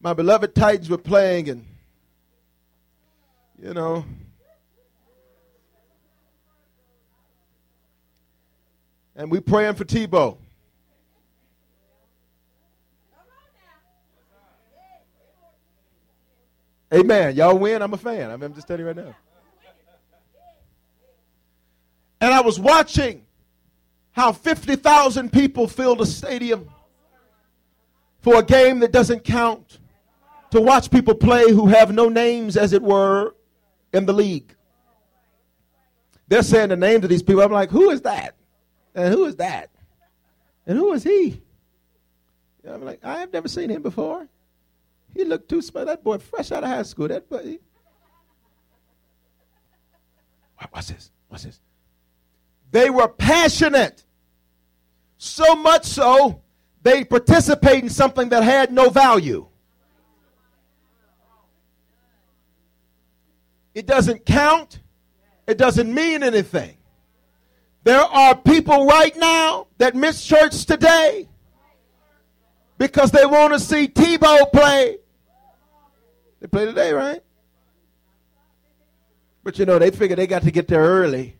[0.01, 1.64] my beloved Titans were playing, and
[3.62, 4.05] you know,
[9.14, 10.37] and we praying for Tebow.
[16.93, 17.36] Amen.
[17.36, 17.82] Y'all win.
[17.82, 18.30] I'm a fan.
[18.30, 19.14] I'm just telling you right now.
[22.20, 23.24] And I was watching
[24.12, 26.68] how 50,000 people filled a stadium
[28.20, 29.78] for a game that doesn't count
[30.51, 33.34] to watch people play who have no names, as it were,
[33.93, 34.55] in the league.
[36.26, 37.43] They're saying the names of these people.
[37.43, 38.34] I'm like, who is that?
[38.95, 39.70] And who is that?
[40.66, 41.41] And who is he?
[42.68, 44.26] I'm like, I have never seen him before.
[45.15, 45.87] He looked too smart.
[45.87, 47.09] That boy, fresh out of high school.
[47.09, 47.59] That boy.
[50.73, 51.11] Watch this.
[51.31, 51.61] Watch this.
[52.71, 54.05] They were passionate.
[55.17, 56.43] So much so,
[56.83, 59.47] they participate in something that had no value.
[63.75, 64.81] It doesn't count.
[65.47, 66.77] It doesn't mean anything.
[67.85, 71.28] There are people right now that miss church today
[72.79, 74.99] because they want to see Tebow play.
[76.41, 77.20] They play today, right?
[79.43, 81.37] But you know, they figure they got to get there early.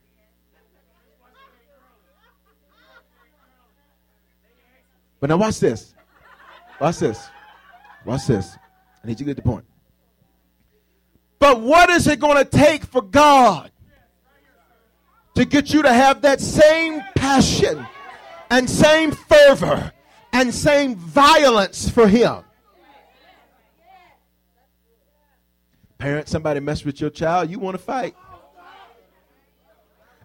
[5.19, 5.93] But now watch this.
[6.79, 7.27] Watch this.
[8.05, 8.57] Watch this.
[9.03, 9.65] I need you to get the point.
[11.39, 13.71] But what is it going to take for God
[15.35, 17.85] to get you to have that same passion
[18.49, 19.91] and same fervor
[20.33, 22.43] and same violence for Him?
[25.97, 28.15] Parents, somebody mess with your child, you want to fight.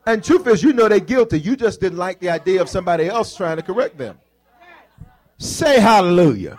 [0.07, 1.40] And truth is, you know they're guilty.
[1.40, 4.18] You just didn't like the idea of somebody else trying to correct them.
[5.38, 6.59] Say hallelujah.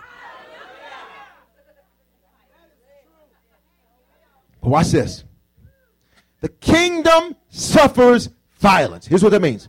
[4.60, 5.24] Watch this.
[6.40, 8.28] The kingdom suffers
[8.58, 9.06] violence.
[9.06, 9.68] Here's what that means.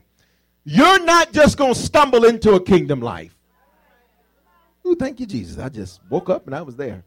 [0.66, 3.37] You're not just going to stumble into a kingdom life.
[4.88, 5.58] Ooh, thank you, Jesus.
[5.58, 7.04] I just woke up and I was there.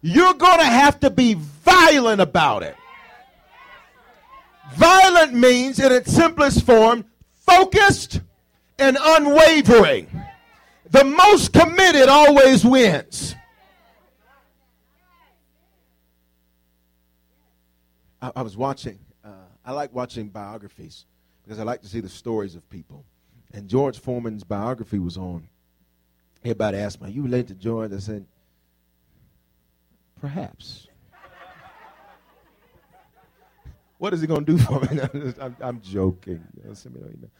[0.00, 2.74] You're going to have to be violent about it.
[4.74, 8.22] Violent means, in its simplest form, focused
[8.78, 10.08] and unwavering.
[10.90, 13.34] The most committed always wins.
[18.22, 19.28] I, I was watching, uh,
[19.64, 21.04] I like watching biographies
[21.44, 23.04] because I like to see the stories of people.
[23.52, 25.48] And George Foreman's biography was on.
[26.44, 27.92] Everybody asked me, Are you related to George?
[27.92, 28.26] I said,
[30.20, 30.88] Perhaps.
[33.98, 35.34] what is he going to do for me?
[35.40, 36.42] I'm, I'm, joking.
[36.74, 37.30] Send me no email.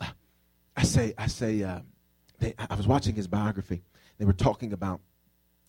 [0.00, 0.06] Uh
[0.76, 1.80] I say, I say, uh,
[2.38, 3.82] they, I was watching his biography.
[4.18, 5.00] They were talking about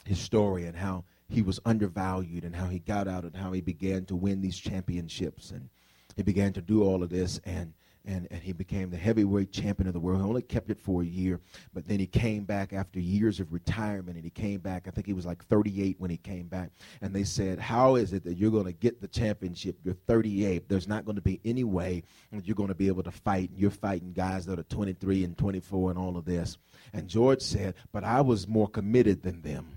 [0.06, 3.62] his story and how he was undervalued and how he got out and how he
[3.62, 5.70] began to win these championships and
[6.16, 7.74] he began to do all of this and
[8.06, 10.22] and, and he became the heavyweight champion of the world.
[10.22, 11.40] He only kept it for a year,
[11.74, 14.88] but then he came back after years of retirement, and he came back.
[14.88, 16.72] I think he was like 38 when he came back.
[17.02, 19.78] And they said, "How is it that you're going to get the championship?
[19.84, 20.68] You're 38.
[20.68, 23.52] There's not going to be any way that you're going to be able to fight.
[23.56, 26.58] You're fighting guys that are 23 and 24 and all of this."
[26.92, 29.68] And George said, "But I was more committed than them."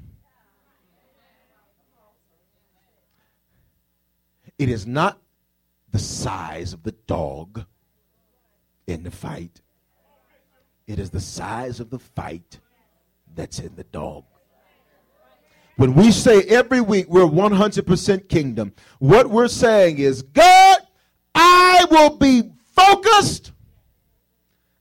[4.58, 5.20] It is not
[5.92, 7.66] the size of the dog
[8.86, 9.60] in the fight.
[10.86, 12.60] It is the size of the fight
[13.34, 14.24] that's in the dog.
[15.76, 20.78] When we say every week we're 100% kingdom, what we're saying is, God,
[21.34, 23.52] I will be focused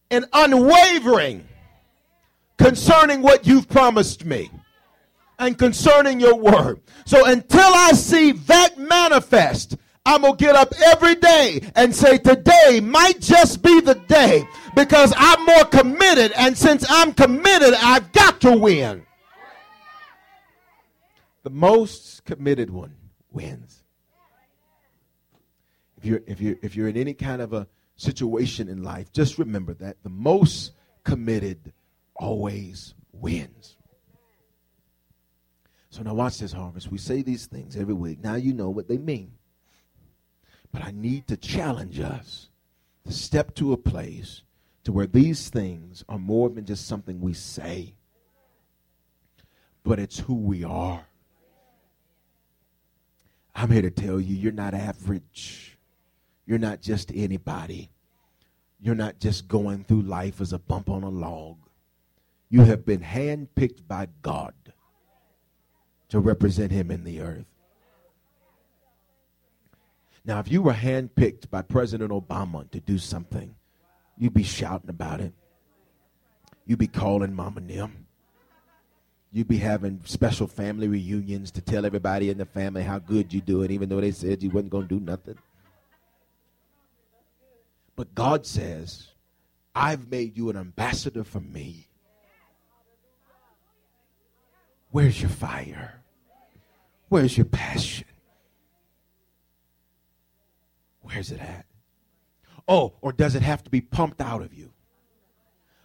[0.09, 1.45] and unwavering
[2.57, 4.49] concerning what you've promised me
[5.37, 6.79] and concerning your word.
[7.05, 12.17] So until I see that manifest, I'm going to get up every day and say,
[12.17, 16.31] Today might just be the day because I'm more committed.
[16.37, 19.05] And since I'm committed, I've got to win.
[21.43, 22.95] The most committed one
[23.31, 23.83] wins.
[25.97, 29.39] If you're, if you're, if you're in any kind of a situation in life, just
[29.39, 30.71] remember that the most
[31.03, 31.73] committed
[32.15, 33.77] always wins.
[35.89, 36.91] So now watch this harvest.
[36.91, 38.23] We say these things every week.
[38.23, 39.31] Now you know what they mean.
[40.75, 42.49] But I need to challenge us
[43.05, 44.41] to step to a place
[44.83, 47.93] to where these things are more than just something we say,
[49.85, 51.05] but it's who we are.
[53.55, 55.77] I'm here to tell you, you're not average.
[56.45, 57.89] You're not just anybody.
[58.81, 61.55] You're not just going through life as a bump on a log.
[62.49, 64.53] You have been handpicked by God
[66.09, 67.54] to represent Him in the earth.
[70.25, 73.53] Now, if you were handpicked by President Obama to do something,
[74.17, 75.33] you'd be shouting about it.
[76.65, 78.07] You'd be calling Mama Nim.
[79.31, 83.41] You'd be having special family reunions to tell everybody in the family how good you
[83.41, 85.37] do it, even though they said you wasn't going to do nothing.
[87.95, 89.09] But God says,
[89.75, 91.87] I've made you an ambassador for me.
[94.89, 96.01] Where's your fire?
[97.09, 98.07] Where's your passion?
[101.05, 101.65] Where's it at?
[102.67, 104.71] Oh, or does it have to be pumped out of you?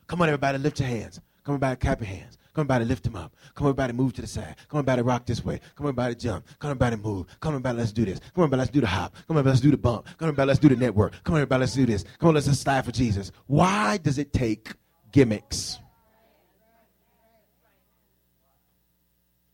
[0.07, 1.21] Come on, everybody, lift your hands.
[1.45, 2.39] Come on, everybody, clap your hands.
[2.55, 3.37] Come on, everybody, lift them up.
[3.55, 4.57] Come on, everybody, move to the side.
[4.69, 5.61] Come on, everybody, rock this way.
[5.77, 6.47] Come on, everybody, jump.
[6.59, 7.27] Come on, everybody, move.
[7.39, 8.19] Come on, everybody, let's do this.
[8.19, 9.15] Come on, everybody, let's do the hop.
[9.29, 10.07] Come on, let's do the bump.
[10.07, 11.13] Come on, everybody, let's do the network.
[11.23, 12.05] Come on, everybody, let's do this.
[12.19, 13.31] Come on, let's just slide for Jesus.
[13.47, 14.73] Why does it take
[15.13, 15.79] gimmicks?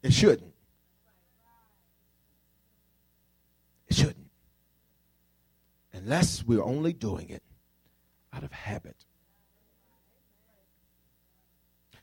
[0.03, 0.53] It shouldn't.
[3.89, 4.27] It shouldn't.
[6.07, 7.43] Unless we're only doing it
[8.33, 8.95] out of habit.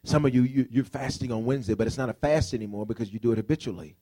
[0.04, 3.14] Some of you, you you're fasting on Wednesday, but it's not a fast anymore because
[3.14, 3.96] you do it habitually.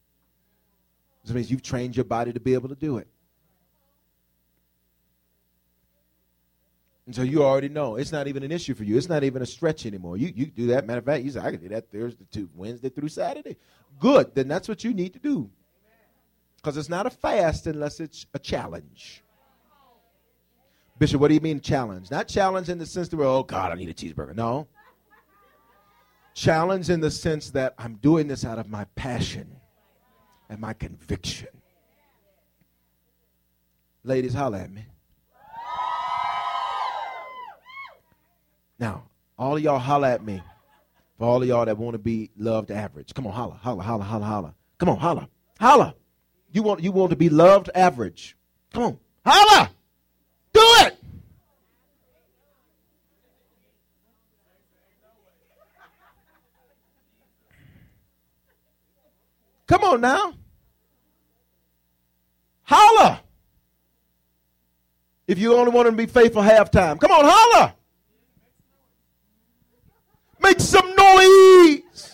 [1.23, 3.07] This means you've trained your body to be able to do it.
[7.05, 8.97] And so you already know it's not even an issue for you.
[8.97, 10.17] It's not even a stretch anymore.
[10.17, 10.87] You you do that.
[10.87, 13.55] Matter of fact, you say I can do that Thursday to Wednesday through Saturday.
[13.99, 14.33] Good.
[14.33, 15.51] Then that's what you need to do.
[16.55, 19.21] Because it's not a fast unless it's a challenge.
[21.01, 22.11] Bishop, what do you mean challenge?
[22.11, 24.35] Not challenge in the sense that, oh God, I need a cheeseburger.
[24.35, 24.67] No.
[26.35, 29.55] Challenge in the sense that I'm doing this out of my passion
[30.47, 31.47] and my conviction.
[34.03, 34.85] Ladies, holler at me.
[38.77, 39.05] Now,
[39.39, 40.39] all of y'all holler at me.
[41.17, 43.15] For all of y'all that want to be loved average.
[43.15, 44.53] Come on, holler, holler, holler, holler, holler.
[44.77, 45.27] Come on, holler.
[45.59, 45.95] Holler.
[46.51, 48.37] You want you want to be loved average.
[48.71, 48.99] Come on.
[49.25, 49.71] Holler.
[50.53, 50.97] Do it.
[59.71, 60.33] Come on now.
[62.63, 63.21] Holler.
[65.27, 67.73] If you only want to be faithful halftime, come on, holler.
[70.41, 72.13] Make some noise.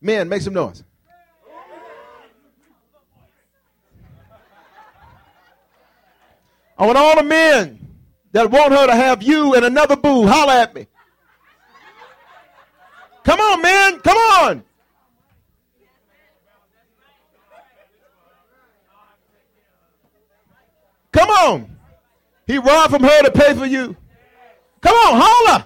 [0.00, 0.84] Men, make some noise.
[6.78, 7.88] I want all the men
[8.30, 10.86] that want her to have you and another boo holler at me.
[13.32, 13.98] Come on, man.
[14.00, 14.64] Come on.
[21.12, 21.76] Come on.
[22.46, 23.96] He robbed from her to pay for you.
[24.82, 25.64] Come on, holler.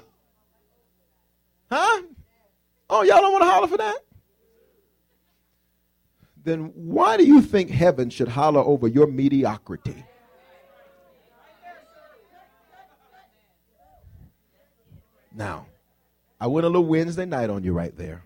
[1.69, 2.03] Huh?
[2.89, 3.97] Oh, y'all don't want to holler for that?
[6.45, 10.05] Then why do you think heaven should holler over your mediocrity?
[15.35, 15.67] Now,
[16.41, 18.23] I went a little Wednesday night on you right there.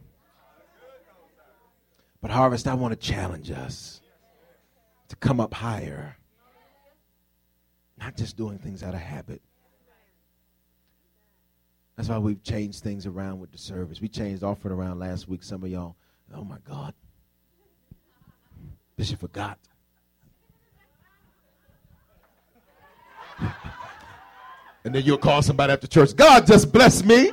[2.21, 4.01] But, Harvest, I want to challenge us
[5.09, 6.17] to come up higher,
[7.99, 9.41] not just doing things out of habit.
[11.97, 14.01] That's why we've changed things around with the service.
[14.01, 15.43] We changed offering around last week.
[15.43, 15.97] Some of y'all,
[16.35, 16.95] oh my God,
[18.97, 19.59] Bishop forgot.
[24.85, 26.17] and then you'll call somebody after church.
[26.17, 27.33] God just bless me.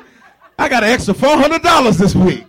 [0.58, 2.46] I got an extra $400 this week.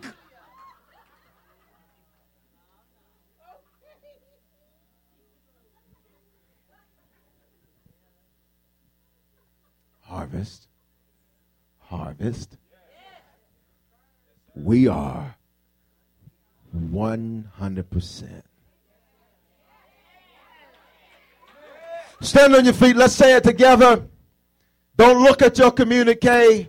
[10.02, 10.68] Harvest.
[11.80, 12.56] Harvest.
[14.54, 15.36] We are
[16.76, 18.42] 100%.
[22.20, 22.96] Stand on your feet.
[22.96, 24.08] Let's say it together.
[24.96, 26.68] Don't look at your communique.